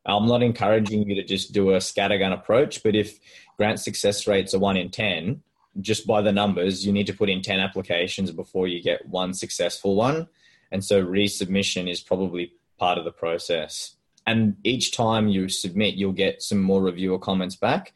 I'm 0.05 0.27
not 0.27 0.41
encouraging 0.41 1.07
you 1.07 1.15
to 1.15 1.23
just 1.23 1.53
do 1.53 1.71
a 1.71 1.77
scattergun 1.77 2.33
approach, 2.33 2.81
but 2.81 2.95
if 2.95 3.19
grant 3.57 3.79
success 3.79 4.25
rates 4.25 4.53
are 4.53 4.59
one 4.59 4.77
in 4.77 4.89
10, 4.89 5.43
just 5.79 6.07
by 6.07 6.21
the 6.21 6.31
numbers, 6.31 6.85
you 6.85 6.91
need 6.91 7.07
to 7.07 7.13
put 7.13 7.29
in 7.29 7.41
10 7.41 7.59
applications 7.59 8.31
before 8.31 8.67
you 8.67 8.81
get 8.81 9.07
one 9.07 9.33
successful 9.33 9.95
one. 9.95 10.27
And 10.71 10.83
so 10.83 11.03
resubmission 11.03 11.89
is 11.89 11.99
probably 11.99 12.53
part 12.77 12.97
of 12.97 13.05
the 13.05 13.11
process. 13.11 13.95
And 14.25 14.55
each 14.63 14.91
time 14.91 15.27
you 15.27 15.49
submit, 15.49 15.95
you'll 15.95 16.11
get 16.11 16.41
some 16.41 16.61
more 16.61 16.81
reviewer 16.81 17.19
comments 17.19 17.55
back. 17.55 17.93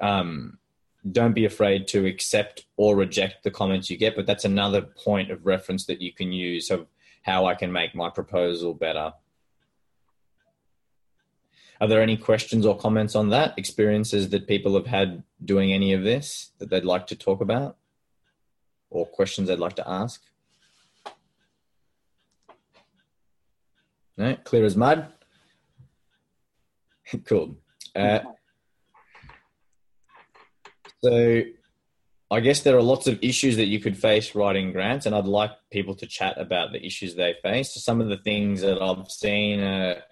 Um, 0.00 0.58
don't 1.10 1.34
be 1.34 1.44
afraid 1.44 1.86
to 1.88 2.06
accept 2.06 2.66
or 2.76 2.96
reject 2.96 3.42
the 3.42 3.50
comments 3.50 3.90
you 3.90 3.96
get, 3.96 4.16
but 4.16 4.26
that's 4.26 4.44
another 4.44 4.82
point 4.82 5.30
of 5.30 5.46
reference 5.46 5.86
that 5.86 6.00
you 6.00 6.12
can 6.12 6.32
use 6.32 6.70
of 6.70 6.86
how 7.22 7.46
I 7.46 7.54
can 7.54 7.72
make 7.72 7.94
my 7.94 8.10
proposal 8.10 8.74
better. 8.74 9.12
Are 11.80 11.88
there 11.88 12.02
any 12.02 12.18
questions 12.18 12.66
or 12.66 12.76
comments 12.76 13.14
on 13.14 13.30
that? 13.30 13.54
Experiences 13.56 14.28
that 14.30 14.46
people 14.46 14.74
have 14.74 14.86
had 14.86 15.22
doing 15.42 15.72
any 15.72 15.94
of 15.94 16.02
this 16.02 16.50
that 16.58 16.68
they'd 16.68 16.84
like 16.84 17.06
to 17.06 17.16
talk 17.16 17.40
about? 17.40 17.76
Or 18.90 19.06
questions 19.06 19.48
they'd 19.48 19.58
like 19.58 19.76
to 19.76 19.88
ask? 19.88 20.22
No, 24.20 24.36
clear 24.44 24.66
as 24.66 24.76
mud. 24.76 25.06
cool. 27.24 27.56
Uh, 27.96 28.18
so, 31.02 31.42
I 32.30 32.40
guess 32.40 32.60
there 32.60 32.76
are 32.76 32.82
lots 32.82 33.06
of 33.06 33.18
issues 33.22 33.56
that 33.56 33.68
you 33.68 33.80
could 33.80 33.96
face 33.96 34.34
writing 34.34 34.72
grants, 34.72 35.06
and 35.06 35.14
I'd 35.14 35.24
like 35.24 35.52
people 35.70 35.94
to 35.94 36.06
chat 36.06 36.38
about 36.38 36.70
the 36.70 36.84
issues 36.84 37.14
they 37.14 37.34
face. 37.42 37.72
So 37.72 37.80
some 37.80 38.02
of 38.02 38.10
the 38.10 38.18
things 38.18 38.60
that 38.60 38.82
I've 38.82 39.10
seen 39.10 39.60
are 39.60 40.02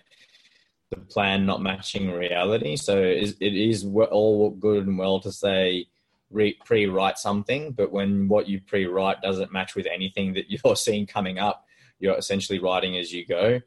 the 0.91 0.97
plan 0.97 1.45
not 1.45 1.61
matching 1.61 2.11
reality. 2.11 2.77
So 2.77 2.99
it 3.03 3.37
is 3.41 3.85
all 3.85 4.49
good 4.49 4.87
and 4.87 4.97
well 4.97 5.21
to 5.21 5.31
say 5.31 5.87
pre-write 6.65 7.19
something, 7.19 7.73
but 7.73 7.93
when 7.93 8.27
what 8.27 8.49
you 8.49 8.63
pre-write 8.63 9.21
doesn't 9.21 9.53
match 9.53 9.77
with 9.77 9.87
anything 9.87 10.33
that 10.33 10.47
you're 10.65 10.77
seeing 10.77 11.07
coming 11.07 11.39
up, 11.39 11.67
you're 12.01 12.17
essentially 12.17 12.59
writing 12.59 12.97
as 12.97 13.13
you 13.13 13.27
go. 13.27 13.61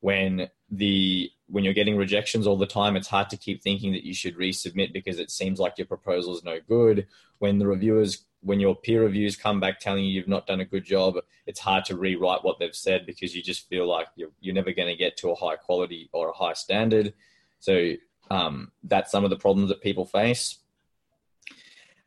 When 0.00 0.48
the 0.70 1.30
when 1.48 1.62
you're 1.62 1.74
getting 1.74 1.96
rejections 1.96 2.46
all 2.46 2.56
the 2.56 2.66
time, 2.66 2.96
it's 2.96 3.08
hard 3.08 3.30
to 3.30 3.36
keep 3.36 3.62
thinking 3.62 3.92
that 3.92 4.04
you 4.04 4.14
should 4.14 4.36
resubmit 4.36 4.92
because 4.92 5.18
it 5.18 5.30
seems 5.30 5.60
like 5.60 5.78
your 5.78 5.86
proposal 5.86 6.36
is 6.36 6.44
no 6.44 6.58
good. 6.68 7.06
When 7.38 7.58
the 7.58 7.66
reviewers 7.66 8.24
when 8.46 8.60
your 8.60 8.76
peer 8.76 9.02
reviews 9.02 9.36
come 9.36 9.58
back 9.58 9.80
telling 9.80 10.04
you 10.04 10.10
you've 10.10 10.28
not 10.28 10.46
done 10.46 10.60
a 10.60 10.64
good 10.64 10.84
job, 10.84 11.16
it's 11.46 11.58
hard 11.58 11.84
to 11.84 11.96
rewrite 11.96 12.44
what 12.44 12.58
they've 12.60 12.76
said 12.76 13.04
because 13.04 13.34
you 13.34 13.42
just 13.42 13.68
feel 13.68 13.88
like 13.88 14.06
you're, 14.14 14.30
you're 14.40 14.54
never 14.54 14.72
going 14.72 14.88
to 14.88 14.96
get 14.96 15.16
to 15.16 15.30
a 15.30 15.34
high 15.34 15.56
quality 15.56 16.08
or 16.12 16.28
a 16.28 16.32
high 16.32 16.52
standard. 16.52 17.12
So 17.58 17.94
um, 18.30 18.70
that's 18.84 19.10
some 19.10 19.24
of 19.24 19.30
the 19.30 19.36
problems 19.36 19.70
that 19.70 19.80
people 19.80 20.06
face. 20.06 20.58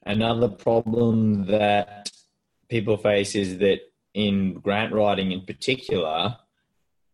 Another 0.06 0.47
problem 0.47 1.47
that 1.47 2.10
people 2.69 2.95
face 2.95 3.36
is 3.36 3.58
that 3.58 3.82
in 4.13 4.54
grant 4.54 4.93
writing 4.93 5.34
in 5.34 5.41
particular, 5.41 6.38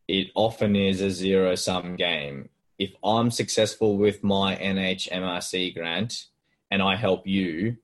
it 0.08 0.32
often 0.36 0.76
is 0.76 1.02
a 1.02 1.10
zero 1.10 1.56
sum 1.56 1.96
game. 1.96 2.50
If 2.78 2.92
I'm 3.04 3.32
successful 3.32 3.98
with 3.98 4.24
my 4.24 4.56
NHMRC 4.56 5.74
grant 5.74 6.26
and 6.70 6.82
I 6.82 6.96
help 6.96 7.26
you, 7.26 7.78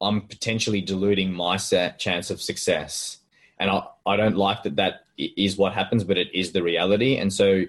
I'm 0.00 0.22
potentially 0.22 0.80
diluting 0.80 1.32
my 1.32 1.56
chance 1.58 2.30
of 2.30 2.40
success. 2.40 3.18
And 3.58 3.70
I, 3.70 3.84
I 4.06 4.16
don't 4.16 4.36
like 4.36 4.62
that 4.62 4.76
that 4.76 5.04
is 5.18 5.56
what 5.56 5.74
happens, 5.74 6.04
but 6.04 6.16
it 6.16 6.34
is 6.34 6.52
the 6.52 6.62
reality. 6.62 7.18
And 7.18 7.32
so 7.32 7.64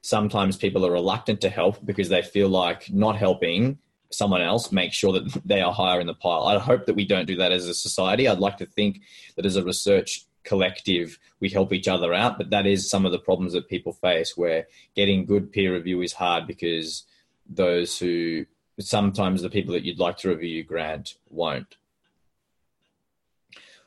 sometimes 0.00 0.56
people 0.56 0.84
are 0.84 0.90
reluctant 0.90 1.40
to 1.42 1.48
help 1.48 1.84
because 1.84 2.08
they 2.08 2.22
feel 2.22 2.48
like 2.48 2.92
not 2.92 3.16
helping 3.16 3.78
someone 4.10 4.42
else 4.42 4.70
makes 4.72 4.96
sure 4.96 5.12
that 5.12 5.40
they 5.44 5.60
are 5.60 5.72
higher 5.72 6.00
in 6.00 6.06
the 6.06 6.14
pile. 6.14 6.44
I 6.44 6.58
hope 6.58 6.86
that 6.86 6.94
we 6.94 7.06
don't 7.06 7.26
do 7.26 7.36
that 7.36 7.52
as 7.52 7.66
a 7.66 7.74
society. 7.74 8.28
I'd 8.28 8.38
like 8.38 8.58
to 8.58 8.66
think 8.66 9.00
that 9.36 9.46
as 9.46 9.56
a 9.56 9.64
research 9.64 10.25
collective, 10.46 11.18
we 11.40 11.50
help 11.50 11.72
each 11.72 11.88
other 11.88 12.14
out, 12.14 12.38
but 12.38 12.50
that 12.50 12.66
is 12.66 12.88
some 12.88 13.04
of 13.04 13.12
the 13.12 13.18
problems 13.18 13.52
that 13.52 13.68
people 13.68 13.92
face 13.92 14.36
where 14.36 14.66
getting 14.94 15.26
good 15.26 15.52
peer 15.52 15.74
review 15.74 16.00
is 16.00 16.14
hard 16.14 16.46
because 16.46 17.04
those 17.48 17.98
who 17.98 18.46
sometimes 18.78 19.42
the 19.42 19.50
people 19.50 19.74
that 19.74 19.84
you'd 19.84 19.98
like 19.98 20.16
to 20.18 20.28
review 20.28 20.62
grant 20.62 21.14
won't. 21.28 21.76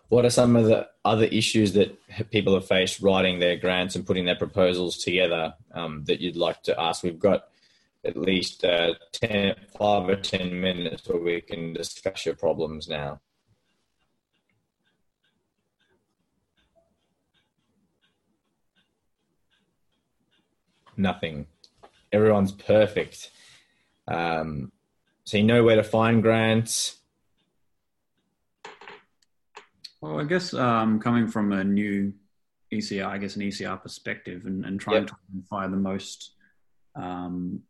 What 0.10 0.26
are 0.26 0.32
some 0.32 0.56
of 0.56 0.65
the 0.65 0.88
other 1.06 1.26
issues 1.26 1.74
that 1.74 1.98
people 2.32 2.56
have 2.56 2.67
faced 2.67 3.00
writing 3.00 3.39
their 3.39 3.58
grants 3.58 3.95
and 3.95 4.06
putting 4.06 4.26
their 4.26 4.36
proposals 4.36 4.98
together 4.98 5.54
um, 5.72 6.04
that 6.06 6.19
you'd 6.19 6.36
like 6.36 6.63
to 6.63 6.80
ask? 6.80 7.04
We've 7.04 7.19
got 7.19 7.50
at 8.04 8.17
least 8.17 8.65
uh, 8.65 8.95
10, 9.13 9.56
five 9.78 10.10
or 10.10 10.15
10 10.15 10.60
minutes 10.60 11.08
where 11.08 11.22
we 11.22 11.41
can 11.41 11.74
discuss 11.74 12.26
your 12.26 12.36
problems 12.36 12.88
now. 12.88 13.19
Nothing. 20.99 21.47
Everyone's 22.12 22.51
perfect. 22.51 23.31
Um, 24.07 24.71
so 25.23 25.38
you 25.38 25.43
know 25.43 25.63
where 25.63 25.77
to 25.77 25.83
find 25.83 26.21
grants. 26.21 26.97
Well, 30.01 30.19
I 30.19 30.25
guess 30.25 30.53
um, 30.53 30.99
coming 30.99 31.27
from 31.27 31.53
a 31.53 31.63
new 31.63 32.13
ECR, 32.73 33.05
I 33.05 33.17
guess 33.17 33.38
an 33.38 33.43
ECR 33.43 33.81
perspective, 33.81 34.45
and, 34.45 34.65
and 34.65 34.79
trying 34.79 35.03
yep. 35.03 35.07
to 35.07 35.15
find 35.49 35.71
the 35.71 35.77
most 35.77 36.31
um, 36.95 37.62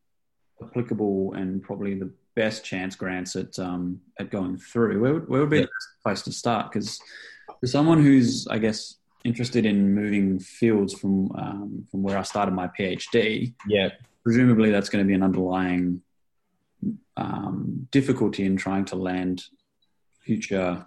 applicable 0.62 1.34
and 1.34 1.62
probably 1.62 1.94
the 1.94 2.12
best 2.36 2.66
chance 2.66 2.96
grants 2.96 3.36
at 3.36 3.60
um, 3.60 4.02
at 4.20 4.32
going 4.32 4.58
through, 4.58 5.02
where 5.02 5.14
would, 5.14 5.30
where 5.30 5.42
would 5.42 5.50
be 5.52 5.58
yep. 5.58 5.66
the 5.66 5.72
best 5.72 6.04
place 6.04 6.22
to 6.24 6.32
start? 6.32 6.72
Because 6.72 7.00
for 7.60 7.68
someone 7.68 8.02
who's, 8.02 8.48
I 8.48 8.58
guess, 8.58 8.96
interested 9.24 9.66
in 9.66 9.94
moving 9.94 10.40
fields 10.40 10.94
from 10.94 11.32
um, 11.34 11.86
from 11.92 12.04
where 12.04 12.18
I 12.18 12.24
started 12.24 12.54
my 12.54 12.68
PhD, 12.68 13.54
yeah, 13.68 13.90
presumably 14.24 14.72
that's 14.72 14.90
going 14.90 15.04
to 15.04 15.08
be 15.08 15.14
an 15.14 15.24
underlying 15.24 16.02
um, 17.18 17.88
difficulty 17.92 18.46
in 18.46 18.58
trying 18.58 18.86
to 18.86 18.96
land 18.96 19.44
future 20.22 20.86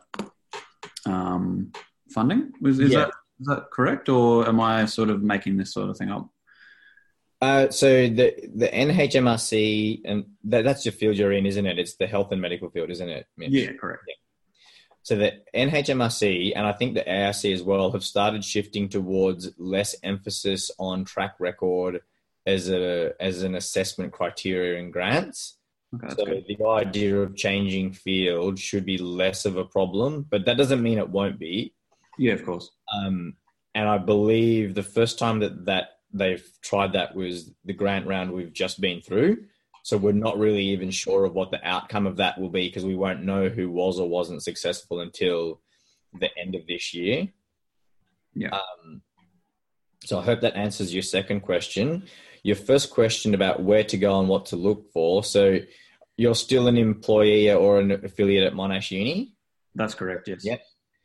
um, 1.06 1.72
funding. 2.10 2.52
Is, 2.62 2.78
is 2.78 2.92
yeah. 2.92 2.98
that 3.00 3.08
is 3.40 3.46
that 3.46 3.70
correct, 3.72 4.08
or 4.08 4.48
am 4.48 4.60
I 4.60 4.86
sort 4.86 5.10
of 5.10 5.22
making 5.22 5.56
this 5.56 5.72
sort 5.72 5.90
of 5.90 5.96
thing 5.96 6.10
up? 6.10 6.28
Uh, 7.40 7.68
so 7.70 8.08
the 8.08 8.34
the 8.54 8.68
NHMRC 8.68 10.02
and 10.04 10.26
that, 10.44 10.62
that's 10.62 10.84
your 10.84 10.92
field 10.92 11.16
you're 11.16 11.32
in, 11.32 11.44
isn't 11.44 11.66
it? 11.66 11.78
It's 11.78 11.96
the 11.96 12.06
health 12.06 12.30
and 12.30 12.40
medical 12.40 12.70
field, 12.70 12.90
isn't 12.90 13.08
it? 13.08 13.26
Mitch? 13.36 13.50
Yeah, 13.50 13.72
correct. 13.72 14.04
Yeah. 14.08 14.14
So 15.02 15.16
the 15.16 15.32
NHMRC 15.54 16.52
and 16.54 16.66
I 16.66 16.72
think 16.72 16.94
the 16.94 17.08
ARC 17.10 17.44
as 17.44 17.62
well 17.62 17.90
have 17.92 18.04
started 18.04 18.44
shifting 18.44 18.88
towards 18.88 19.50
less 19.58 19.96
emphasis 20.02 20.70
on 20.78 21.04
track 21.04 21.34
record 21.38 22.02
as 22.46 22.70
a 22.70 23.12
as 23.20 23.42
an 23.42 23.54
assessment 23.54 24.12
criteria 24.12 24.78
in 24.78 24.90
grants. 24.90 25.58
Okay, 25.94 26.14
so 26.16 26.24
good. 26.24 26.44
the 26.48 26.66
idea 26.66 27.20
of 27.20 27.36
changing 27.36 27.92
field 27.92 28.58
should 28.58 28.86
be 28.86 28.96
less 28.96 29.44
of 29.44 29.56
a 29.56 29.64
problem, 29.64 30.26
but 30.30 30.46
that 30.46 30.56
doesn't 30.56 30.82
mean 30.82 30.98
it 30.98 31.08
won't 31.08 31.38
be. 31.38 31.74
Yeah, 32.16 32.32
of 32.32 32.44
course. 32.44 32.70
Um, 32.94 33.34
and 33.74 33.88
I 33.88 33.98
believe 33.98 34.74
the 34.74 34.82
first 34.82 35.18
time 35.18 35.40
that 35.40 35.66
that 35.66 35.98
they've 36.12 36.46
tried 36.62 36.92
that 36.92 37.14
was 37.14 37.50
the 37.64 37.72
grant 37.72 38.06
round 38.06 38.32
we've 38.32 38.52
just 38.52 38.80
been 38.80 39.00
through. 39.00 39.44
So 39.82 39.96
we're 39.96 40.12
not 40.12 40.38
really 40.38 40.64
even 40.66 40.90
sure 40.90 41.24
of 41.24 41.34
what 41.34 41.50
the 41.50 41.64
outcome 41.66 42.06
of 42.06 42.16
that 42.16 42.40
will 42.40 42.48
be 42.48 42.68
because 42.68 42.84
we 42.84 42.94
won't 42.94 43.24
know 43.24 43.48
who 43.48 43.70
was 43.70 43.98
or 43.98 44.08
wasn't 44.08 44.42
successful 44.42 45.00
until 45.00 45.60
the 46.18 46.30
end 46.38 46.54
of 46.54 46.66
this 46.66 46.94
year. 46.94 47.28
Yeah. 48.34 48.50
Um, 48.50 49.02
so 50.04 50.18
I 50.18 50.22
hope 50.22 50.40
that 50.40 50.56
answers 50.56 50.94
your 50.94 51.02
second 51.02 51.40
question. 51.40 52.04
Your 52.42 52.56
first 52.56 52.90
question 52.90 53.34
about 53.34 53.62
where 53.62 53.84
to 53.84 53.96
go 53.96 54.20
and 54.20 54.28
what 54.28 54.46
to 54.46 54.56
look 54.56 54.92
for. 54.92 55.24
So 55.24 55.58
you're 56.16 56.34
still 56.34 56.68
an 56.68 56.76
employee 56.76 57.50
or 57.52 57.80
an 57.80 57.90
affiliate 57.92 58.44
at 58.44 58.54
Monash 58.54 58.90
Uni? 58.90 59.34
That's 59.74 59.94
correct, 59.94 60.28
yes. 60.28 60.44
Yeah. 60.44 60.58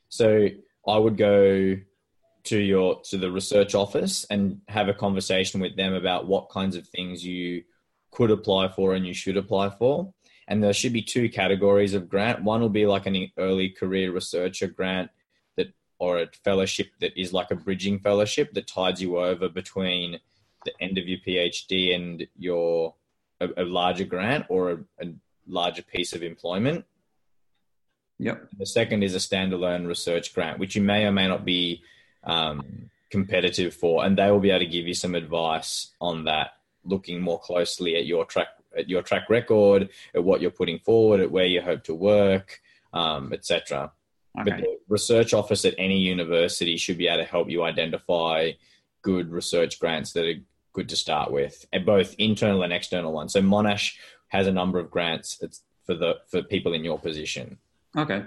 So 0.09 0.49
I 0.87 0.97
would 0.97 1.17
go 1.17 1.77
to 2.45 2.57
your 2.57 3.01
to 3.01 3.17
the 3.17 3.29
research 3.29 3.75
office 3.75 4.25
and 4.29 4.61
have 4.67 4.87
a 4.87 4.93
conversation 4.93 5.59
with 5.59 5.75
them 5.75 5.93
about 5.93 6.27
what 6.27 6.49
kinds 6.49 6.75
of 6.75 6.87
things 6.87 7.25
you 7.25 7.63
could 8.17 8.31
apply 8.31 8.67
for 8.67 8.95
and 8.95 9.05
you 9.05 9.13
should 9.13 9.37
apply 9.37 9.69
for. 9.69 10.11
And 10.47 10.63
there 10.63 10.73
should 10.73 10.93
be 10.93 11.03
two 11.03 11.29
categories 11.29 11.93
of 11.93 12.09
grant. 12.09 12.43
One 12.43 12.61
will 12.61 12.69
be 12.69 12.87
like 12.87 13.05
an 13.05 13.31
early 13.37 13.69
career 13.69 14.11
researcher 14.11 14.65
grant 14.65 15.11
that 15.55 15.67
or 15.99 16.17
a 16.17 16.27
fellowship 16.43 16.87
that 16.99 17.11
is 17.15 17.31
like 17.31 17.51
a 17.51 17.55
bridging 17.55 17.99
fellowship 17.99 18.53
that 18.53 18.65
tides 18.65 18.99
you 19.03 19.19
over 19.19 19.49
between 19.49 20.19
the 20.65 20.71
end 20.81 20.97
of 20.97 21.07
your 21.07 21.19
PhD 21.19 21.93
and 21.93 22.25
your 22.39 22.95
a, 23.39 23.49
a 23.57 23.65
larger 23.65 24.05
grant 24.05 24.45
or 24.49 24.71
a, 24.71 24.77
a, 25.05 25.13
larger 25.49 25.83
piece 25.83 26.11
of 26.11 26.23
employment. 26.23 26.83
Yep. 28.19 28.49
The 28.57 28.65
second 28.65 29.03
is 29.03 29.15
a 29.15 29.19
standalone 29.19 29.87
research 29.87 30.33
grant, 30.33 30.59
which 30.59 30.75
you 30.75 30.81
may 30.81 31.05
or 31.05 31.11
may 31.13 31.25
not 31.25 31.45
be 31.45 31.83
um, 32.25 32.89
competitive 33.09 33.73
for, 33.73 34.03
and 34.03 34.17
they 34.17 34.29
will 34.29 34.41
be 34.41 34.49
able 34.49 34.65
to 34.65 34.65
give 34.65 34.87
you 34.87 34.93
some 34.93 35.15
advice 35.15 35.93
on 36.01 36.25
that, 36.25 36.56
looking 36.87 37.21
more 37.21 37.39
closely 37.39 37.95
at 37.95 38.05
your 38.05 38.25
track 38.25 38.47
at 38.77 38.89
your 38.89 39.01
track 39.01 39.29
record, 39.29 39.89
at 40.13 40.23
what 40.23 40.41
you're 40.41 40.51
putting 40.51 40.79
forward, 40.79 41.19
at 41.19 41.31
where 41.31 41.45
you 41.45 41.61
hope 41.61 41.83
to 41.83 41.95
work, 41.95 42.61
um, 42.93 43.33
etc. 43.33 43.91
Okay. 44.39 44.51
But 44.51 44.57
the 44.59 44.77
research 44.87 45.33
office 45.33 45.65
at 45.65 45.73
any 45.77 45.97
university 45.97 46.77
should 46.77 46.97
be 46.97 47.07
able 47.07 47.23
to 47.23 47.29
help 47.29 47.49
you 47.49 47.63
identify 47.63 48.51
good 49.01 49.31
research 49.31 49.79
grants 49.79 50.13
that 50.13 50.25
are 50.25 50.39
good 50.73 50.89
to 50.89 50.95
start 50.95 51.31
with, 51.31 51.65
and 51.73 51.85
both 51.85 52.13
internal 52.19 52.63
and 52.63 52.71
external 52.71 53.11
ones. 53.11 53.33
So 53.33 53.41
Monash 53.41 53.95
has 54.27 54.45
a 54.45 54.51
number 54.51 54.79
of 54.79 54.91
grants 54.91 55.41
for 55.85 55.95
the 55.95 56.17
for 56.27 56.43
people 56.43 56.73
in 56.73 56.83
your 56.83 56.99
position. 56.99 57.57
Okay. 57.97 58.25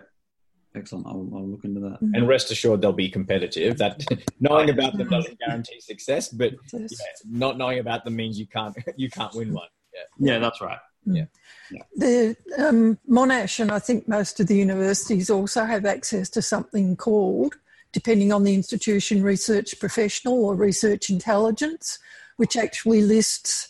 Excellent. 0.75 1.07
I'll, 1.07 1.29
I'll 1.35 1.49
look 1.49 1.65
into 1.65 1.81
that. 1.81 1.99
And 2.01 2.29
rest 2.29 2.51
assured, 2.51 2.81
they'll 2.81 2.93
be 2.93 3.09
competitive. 3.09 3.79
That 3.79 4.05
knowing 4.41 4.71
about 4.71 4.97
them 4.97 5.09
doesn't 5.09 5.39
guarantee 5.41 5.81
success, 5.81 6.29
but 6.29 6.53
yeah, 6.73 6.87
not 7.29 7.59
knowing 7.59 7.81
about 7.81 8.05
them 8.05 8.17
means 8.17 8.39
you 8.39 8.47
can't 8.47 8.77
you 8.97 9.11
can't 9.11 9.35
win 9.35 9.53
one. 9.53 9.69
Yeah, 9.93 10.33
yeah 10.33 10.39
that's 10.39 10.61
right. 10.61 10.79
Yeah. 11.07 11.25
yeah. 11.71 11.83
The 11.97 12.37
um, 12.59 12.99
Monash 13.09 13.59
and 13.59 13.73
I 13.73 13.79
think 13.79 14.07
most 14.07 14.39
of 14.39 14.47
the 14.47 14.57
universities 14.57 15.31
also 15.31 15.65
have 15.65 15.87
access 15.87 16.29
to 16.31 16.43
something 16.43 16.95
called, 16.97 17.55
depending 17.93 18.33
on 18.33 18.45
the 18.45 18.55
institution, 18.55 19.23
research 19.23 19.79
professional 19.81 20.45
or 20.45 20.55
research 20.55 21.11
intelligence, 21.11 21.99
which 22.37 22.57
actually 22.57 23.03
lists 23.03 23.69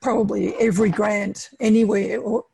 probably 0.00 0.54
every 0.56 0.90
grant 0.90 1.50
anywhere 1.60 2.20
or 2.20 2.44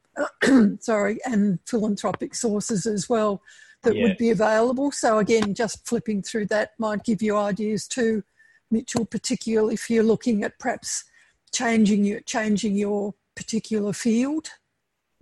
sorry, 0.80 1.18
and 1.24 1.58
philanthropic 1.66 2.34
sources 2.34 2.86
as 2.86 3.08
well 3.08 3.42
that 3.84 3.94
would 3.94 4.16
be 4.16 4.30
available. 4.30 4.90
So 4.90 5.18
again, 5.18 5.54
just 5.54 5.86
flipping 5.86 6.22
through 6.22 6.46
that 6.46 6.70
might 6.78 7.04
give 7.04 7.22
you 7.22 7.36
ideas 7.36 7.86
too, 7.86 8.24
Mitchell, 8.70 9.04
particularly 9.04 9.74
if 9.74 9.88
you're 9.88 10.02
looking 10.02 10.42
at 10.42 10.58
perhaps 10.58 11.04
changing 11.52 12.04
your 12.04 12.20
changing 12.20 12.76
your 12.76 13.14
particular 13.36 13.92
field. 13.92 14.48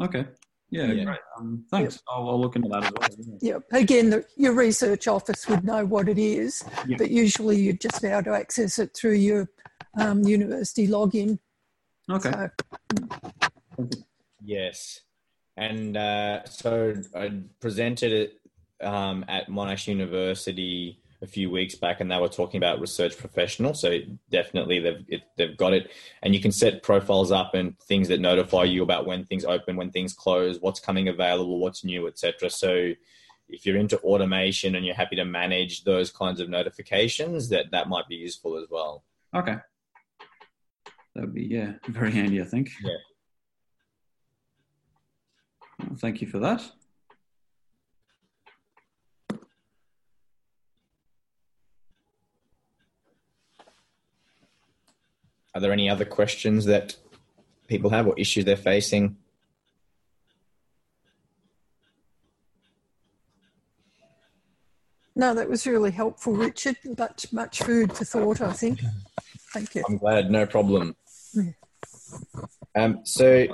Okay. 0.01 0.27
Yeah, 0.71 0.91
yeah. 0.91 1.05
great. 1.05 1.19
Um, 1.39 1.65
thanks. 1.71 1.97
Yep. 1.97 2.03
I'll, 2.09 2.31
I'll, 2.31 2.41
look 2.41 2.57
into 2.57 2.69
that 2.71 2.85
as 2.85 3.27
well. 3.27 3.39
Yeah. 3.43 3.59
Again, 3.73 4.09
the, 4.09 4.25
your 4.37 4.55
research 4.55 5.07
office 5.07 5.47
would 5.47 5.65
know 5.65 5.85
what 5.85 6.09
it 6.09 6.17
is, 6.17 6.65
yep. 6.89 6.99
but 6.99 7.11
usually 7.11 7.61
you'd 7.61 7.81
just 7.81 8.01
be 8.01 8.09
able 8.09 8.23
to 8.25 8.33
access 8.33 8.79
it 8.79 8.97
through 8.97 9.17
your 9.17 9.51
um, 10.01 10.23
university 10.23 10.89
login. 10.89 11.39
Okay. 12.11 12.31
So, 12.31 13.89
yes. 14.45 15.01
And 15.57 15.97
uh, 15.97 16.45
so 16.45 16.95
I 17.15 17.43
presented 17.61 18.13
it 18.13 18.41
um, 18.81 19.25
at 19.29 19.49
Monash 19.49 19.87
University 19.87 21.03
a 21.23 21.27
few 21.27 21.51
weeks 21.51 21.77
back, 21.77 22.01
and 22.01 22.11
they 22.11 22.19
were 22.19 22.29
talking 22.29 22.59
about 22.59 22.81
research 22.81 23.17
professional. 23.17 23.75
So 23.75 23.99
definitely 24.31 24.81
they've 24.81 25.05
it, 25.09 25.23
they've 25.37 25.57
got 25.57 25.73
it, 25.73 25.93
and 26.23 26.35
you 26.35 26.41
can 26.41 26.51
set 26.51 26.83
profiles 26.83 27.31
up 27.31 27.55
and 27.55 27.79
things 27.81 28.09
that 28.09 28.21
notify 28.21 28.65
you 28.65 28.83
about 28.83 29.07
when 29.07 29.25
things 29.25 29.45
open, 29.45 29.77
when 29.77 29.91
things 29.91 30.13
close, 30.13 30.59
what's 30.61 30.81
coming 30.81 31.09
available, 31.09 31.61
what's 31.61 31.85
new, 31.85 32.09
etc. 32.09 32.51
So 32.51 32.93
if 33.49 33.65
you're 33.65 33.77
into 33.77 33.99
automation 33.99 34.75
and 34.75 34.85
you're 34.85 34.95
happy 34.95 35.17
to 35.17 35.25
manage 35.25 35.85
those 35.85 36.11
kinds 36.11 36.41
of 36.41 36.49
notifications, 36.49 37.49
that 37.51 37.67
that 37.71 37.89
might 37.89 38.09
be 38.09 38.17
useful 38.17 38.57
as 38.57 38.67
well. 38.69 39.05
Okay, 39.35 39.57
that 41.15 41.21
would 41.21 41.35
be 41.35 41.45
yeah 41.45 41.75
very 41.89 42.11
handy, 42.11 42.41
I 42.41 42.45
think. 42.45 42.71
Yeah. 42.83 42.97
Well, 45.89 45.97
thank 45.99 46.21
you 46.21 46.27
for 46.27 46.39
that. 46.39 46.63
Are 55.55 55.61
there 55.61 55.73
any 55.73 55.89
other 55.91 56.05
questions 56.05 56.65
that 56.65 56.97
people 57.69 57.91
have 57.91 58.07
or 58.07 58.19
issues 58.19 58.45
they're 58.45 58.57
facing? 58.57 59.17
No, 65.15 65.35
that 65.35 65.49
was 65.49 65.67
really 65.67 65.91
helpful, 65.91 66.33
Richard. 66.33 66.77
Much, 66.99 67.31
much 67.33 67.63
food 67.63 67.93
for 67.93 68.05
thought, 68.05 68.41
I 68.41 68.53
think. 68.53 68.81
Thank 69.53 69.75
you. 69.75 69.85
I'm 69.87 69.99
glad, 69.99 70.31
no 70.31 70.47
problem. 70.47 70.97
Um, 72.75 73.01
so 73.05 73.47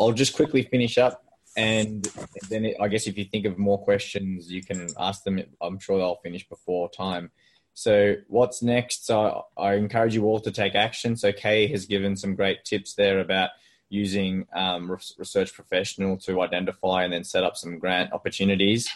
I'll 0.00 0.12
just 0.12 0.34
quickly 0.34 0.62
finish 0.62 0.96
up 0.96 1.22
and 1.56 2.08
then 2.48 2.64
it, 2.64 2.76
I 2.80 2.88
guess 2.88 3.06
if 3.06 3.18
you 3.18 3.24
think 3.24 3.46
of 3.46 3.58
more 3.58 3.78
questions, 3.78 4.50
you 4.50 4.62
can 4.62 4.88
ask 4.98 5.22
them. 5.24 5.42
I'm 5.60 5.78
sure 5.78 5.98
they'll 5.98 6.16
finish 6.16 6.48
before 6.48 6.90
time. 6.90 7.30
So 7.74 8.16
what's 8.28 8.62
next? 8.62 9.06
So 9.06 9.46
I 9.56 9.74
encourage 9.74 10.14
you 10.14 10.24
all 10.24 10.40
to 10.40 10.50
take 10.50 10.74
action. 10.74 11.16
So 11.16 11.32
Kay 11.32 11.66
has 11.68 11.86
given 11.86 12.16
some 12.16 12.34
great 12.34 12.64
tips 12.64 12.94
there 12.94 13.20
about 13.20 13.50
using 13.88 14.46
um, 14.54 14.90
research 15.18 15.52
professional 15.52 16.16
to 16.16 16.40
identify 16.40 17.04
and 17.04 17.12
then 17.12 17.24
set 17.24 17.44
up 17.44 17.56
some 17.56 17.78
grant 17.78 18.12
opportunities. 18.12 18.88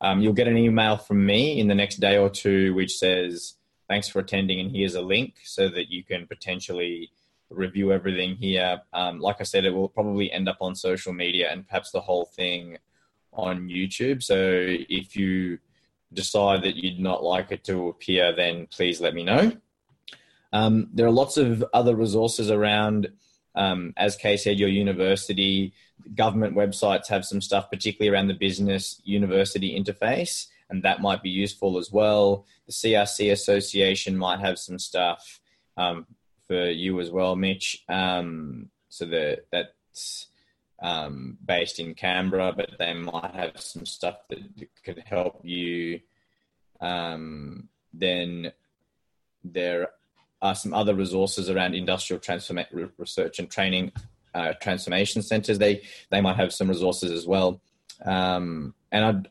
Um, 0.00 0.22
you'll 0.22 0.32
get 0.32 0.48
an 0.48 0.56
email 0.56 0.96
from 0.96 1.24
me 1.26 1.58
in 1.58 1.68
the 1.68 1.74
next 1.74 1.96
day 1.96 2.16
or 2.16 2.30
two 2.30 2.72
which 2.74 2.96
says 2.96 3.54
thanks 3.88 4.08
for 4.08 4.20
attending 4.20 4.60
and 4.60 4.70
here's 4.70 4.94
a 4.94 5.02
link 5.02 5.34
so 5.42 5.68
that 5.68 5.90
you 5.90 6.04
can 6.04 6.26
potentially 6.26 7.10
review 7.50 7.92
everything 7.92 8.36
here. 8.36 8.80
Um, 8.92 9.20
like 9.20 9.36
I 9.40 9.44
said, 9.44 9.64
it 9.64 9.70
will 9.70 9.88
probably 9.88 10.30
end 10.30 10.48
up 10.48 10.58
on 10.60 10.74
social 10.74 11.12
media 11.12 11.50
and 11.50 11.66
perhaps 11.66 11.90
the 11.90 12.00
whole 12.00 12.26
thing 12.26 12.78
on 13.32 13.68
YouTube. 13.68 14.22
So 14.22 14.36
if 14.36 15.16
you 15.16 15.58
decide 16.12 16.62
that 16.62 16.76
you'd 16.76 17.00
not 17.00 17.22
like 17.22 17.52
it 17.52 17.64
to 17.64 17.88
appear, 17.88 18.34
then 18.34 18.66
please 18.70 19.00
let 19.00 19.14
me 19.14 19.24
know. 19.24 19.52
Um, 20.52 20.88
there 20.92 21.06
are 21.06 21.12
lots 21.12 21.36
of 21.36 21.64
other 21.72 21.94
resources 21.94 22.50
around. 22.50 23.08
Um, 23.54 23.92
as 23.96 24.16
Kay 24.16 24.36
said, 24.36 24.58
your 24.58 24.68
university, 24.68 25.74
government 26.14 26.56
websites 26.56 27.08
have 27.08 27.24
some 27.24 27.40
stuff, 27.40 27.70
particularly 27.70 28.14
around 28.14 28.28
the 28.28 28.34
business 28.34 29.00
university 29.04 29.78
interface, 29.78 30.46
and 30.70 30.82
that 30.82 31.02
might 31.02 31.22
be 31.22 31.30
useful 31.30 31.78
as 31.78 31.90
well. 31.90 32.46
The 32.66 32.72
CRC 32.72 33.32
Association 33.32 34.16
might 34.16 34.40
have 34.40 34.58
some 34.58 34.78
stuff 34.78 35.40
um, 35.76 36.06
for 36.48 36.70
you 36.70 37.00
as 37.00 37.10
well, 37.10 37.36
Mitch. 37.36 37.84
Um, 37.88 38.70
so 38.88 39.04
the, 39.04 39.42
that's 39.52 40.26
um, 40.80 41.38
based 41.44 41.78
in 41.78 41.94
Canberra, 41.94 42.52
but 42.56 42.70
they 42.78 42.94
might 42.94 43.34
have 43.34 43.60
some 43.60 43.86
stuff 43.86 44.16
that 44.30 44.38
could 44.84 45.02
help 45.06 45.40
you. 45.44 46.00
Um, 46.80 47.68
then 47.92 48.52
there 49.44 49.90
are 50.40 50.54
some 50.54 50.72
other 50.72 50.94
resources 50.94 51.50
around 51.50 51.74
industrial 51.74 52.20
transformation 52.20 52.90
research 52.96 53.38
and 53.38 53.50
training 53.50 53.92
uh, 54.34 54.52
transformation 54.60 55.22
centers. 55.22 55.58
They 55.58 55.82
they 56.10 56.20
might 56.20 56.36
have 56.36 56.52
some 56.52 56.68
resources 56.68 57.10
as 57.10 57.26
well. 57.26 57.60
Um, 58.04 58.74
and 58.92 59.04
I 59.04 59.22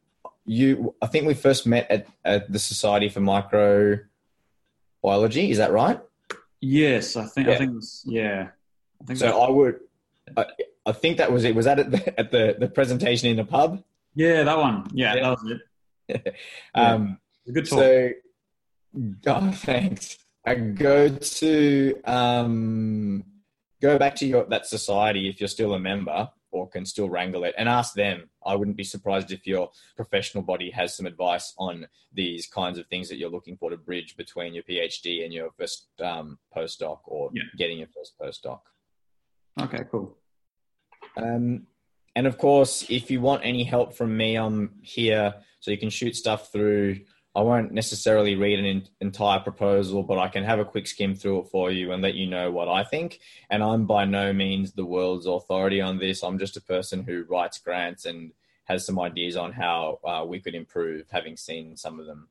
you 0.45 0.95
I 1.01 1.07
think 1.07 1.27
we 1.27 1.33
first 1.33 1.65
met 1.65 1.89
at, 1.89 2.07
at 2.25 2.51
the 2.51 2.59
Society 2.59 3.07
for 3.09 3.21
Microbiology. 3.21 5.49
Is 5.49 5.59
that 5.59 5.71
right? 5.71 6.01
Yes, 6.61 7.15
I 7.15 7.25
think. 7.25 7.47
Yeah. 7.47 7.53
I 7.53 7.57
think. 7.57 7.83
Yeah. 8.05 8.47
I 9.01 9.05
think 9.05 9.19
so. 9.19 9.41
I 9.41 9.49
would. 9.49 9.79
I, 10.35 10.45
I 10.85 10.91
think 10.91 11.17
that 11.17 11.31
was 11.31 11.43
it. 11.43 11.55
Was 11.55 11.65
that 11.65 11.79
at 11.79 11.91
the, 11.91 12.19
at 12.19 12.31
the, 12.31 12.55
the 12.59 12.67
presentation 12.67 13.29
in 13.29 13.37
the 13.37 13.43
pub? 13.43 13.83
Yeah, 14.15 14.43
that 14.43 14.57
one. 14.57 14.89
Yeah, 14.93 15.15
yeah. 15.15 15.21
that 15.21 15.29
was 15.29 15.59
it. 16.07 16.35
um, 16.75 17.19
yeah. 17.45 17.53
Good 17.53 17.69
talk. 17.69 17.79
So, 17.79 18.09
oh, 19.27 19.51
thanks. 19.51 20.17
I 20.45 20.55
go 20.55 21.09
to 21.09 22.01
um, 22.05 23.23
go 23.81 23.97
back 23.97 24.15
to 24.15 24.25
your 24.25 24.45
that 24.45 24.65
society 24.65 25.27
if 25.29 25.41
you're 25.41 25.49
still 25.49 25.73
a 25.73 25.79
member 25.79 26.29
or 26.57 26.67
can 26.67 26.85
still 26.85 27.09
wrangle 27.09 27.43
it 27.43 27.55
and 27.57 27.69
ask 27.69 27.93
them. 27.93 28.29
I 28.45 28.55
wouldn't 28.55 28.77
be 28.77 28.83
surprised 28.83 29.31
if 29.31 29.45
your 29.45 29.69
professional 29.95 30.43
body 30.43 30.69
has 30.71 30.95
some 30.95 31.05
advice 31.05 31.53
on 31.57 31.87
these 32.13 32.47
kinds 32.47 32.77
of 32.77 32.87
things 32.87 33.09
that 33.09 33.17
you're 33.17 33.29
looking 33.29 33.57
for 33.57 33.69
to 33.69 33.77
bridge 33.77 34.17
between 34.17 34.53
your 34.53 34.63
PhD 34.63 35.23
and 35.23 35.33
your 35.33 35.51
first 35.57 35.87
um, 36.03 36.37
postdoc 36.55 36.99
or 37.05 37.29
yeah. 37.33 37.43
getting 37.57 37.79
your 37.79 37.87
first 37.95 38.17
postdoc. 38.19 38.59
Okay, 39.59 39.83
cool. 39.91 40.17
Um, 41.15 41.67
and 42.15 42.25
of 42.25 42.37
course, 42.37 42.85
if 42.89 43.11
you 43.11 43.21
want 43.21 43.45
any 43.45 43.63
help 43.63 43.93
from 43.93 44.15
me, 44.17 44.35
I'm 44.35 44.71
here 44.81 45.35
so 45.59 45.71
you 45.71 45.77
can 45.77 45.89
shoot 45.89 46.15
stuff 46.15 46.51
through. 46.51 47.01
I 47.37 47.41
won't 47.41 47.71
necessarily 47.71 48.33
read 48.33 48.57
an 48.57 48.65
in, 48.65 48.87
entire 48.99 49.39
proposal, 49.39 50.01
but 50.01 50.17
I 50.17 50.27
can 50.27 50.43
have 50.43 50.57
a 50.57 50.65
quick 50.65 50.87
skim 50.87 51.13
through 51.13 51.41
it 51.41 51.49
for 51.51 51.69
you 51.69 51.91
and 51.91 52.01
let 52.01 52.15
you 52.15 52.25
know 52.25 52.49
what 52.49 52.67
I 52.67 52.83
think. 52.83 53.19
And 53.51 53.63
I'm 53.63 53.85
by 53.85 54.05
no 54.05 54.33
means 54.33 54.71
the 54.71 54.83
world's 54.83 55.27
authority 55.27 55.79
on 55.79 55.99
this. 55.99 56.23
I'm 56.23 56.39
just 56.39 56.57
a 56.57 56.61
person 56.61 57.03
who 57.03 57.25
writes 57.29 57.59
grants 57.59 58.05
and 58.05 58.31
has 58.63 58.87
some 58.87 58.99
ideas 58.99 59.37
on 59.37 59.51
how 59.51 59.99
uh, 60.03 60.25
we 60.27 60.39
could 60.39 60.55
improve, 60.55 61.05
having 61.11 61.37
seen 61.37 61.77
some 61.77 61.99
of 61.99 62.07
them. 62.07 62.27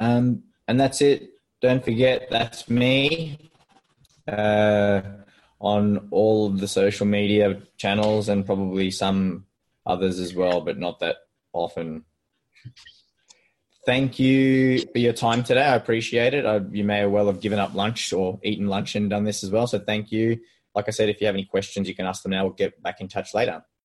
Um, 0.00 0.42
and 0.66 0.80
that's 0.80 1.00
it. 1.00 1.30
Don't 1.60 1.84
forget, 1.84 2.26
that's 2.28 2.68
me. 2.68 3.38
Uh, 4.26 5.00
on 5.60 6.08
all 6.10 6.46
of 6.46 6.58
the 6.58 6.66
social 6.66 7.06
media 7.06 7.62
channels 7.76 8.28
and 8.28 8.44
probably 8.44 8.90
some 8.90 9.46
others 9.86 10.18
as 10.18 10.34
well, 10.34 10.60
but 10.60 10.76
not 10.76 10.98
that 10.98 11.18
often. 11.52 12.04
Thank 13.86 14.18
you 14.18 14.80
for 14.92 14.98
your 14.98 15.12
time 15.12 15.44
today. 15.44 15.62
I 15.62 15.76
appreciate 15.76 16.34
it. 16.34 16.44
I, 16.44 16.60
you 16.72 16.82
may 16.82 17.06
well 17.06 17.28
have 17.28 17.40
given 17.40 17.60
up 17.60 17.72
lunch 17.72 18.12
or 18.12 18.40
eaten 18.42 18.66
lunch 18.66 18.96
and 18.96 19.08
done 19.08 19.22
this 19.22 19.44
as 19.44 19.50
well. 19.52 19.68
So 19.68 19.78
thank 19.78 20.10
you. 20.10 20.40
Like 20.74 20.88
I 20.88 20.90
said, 20.90 21.08
if 21.08 21.20
you 21.20 21.28
have 21.28 21.36
any 21.36 21.44
questions, 21.44 21.88
you 21.88 21.94
can 21.94 22.04
ask 22.04 22.24
them 22.24 22.32
now. 22.32 22.44
We'll 22.44 22.54
get 22.54 22.82
back 22.82 23.00
in 23.00 23.06
touch 23.06 23.32
later. 23.32 23.62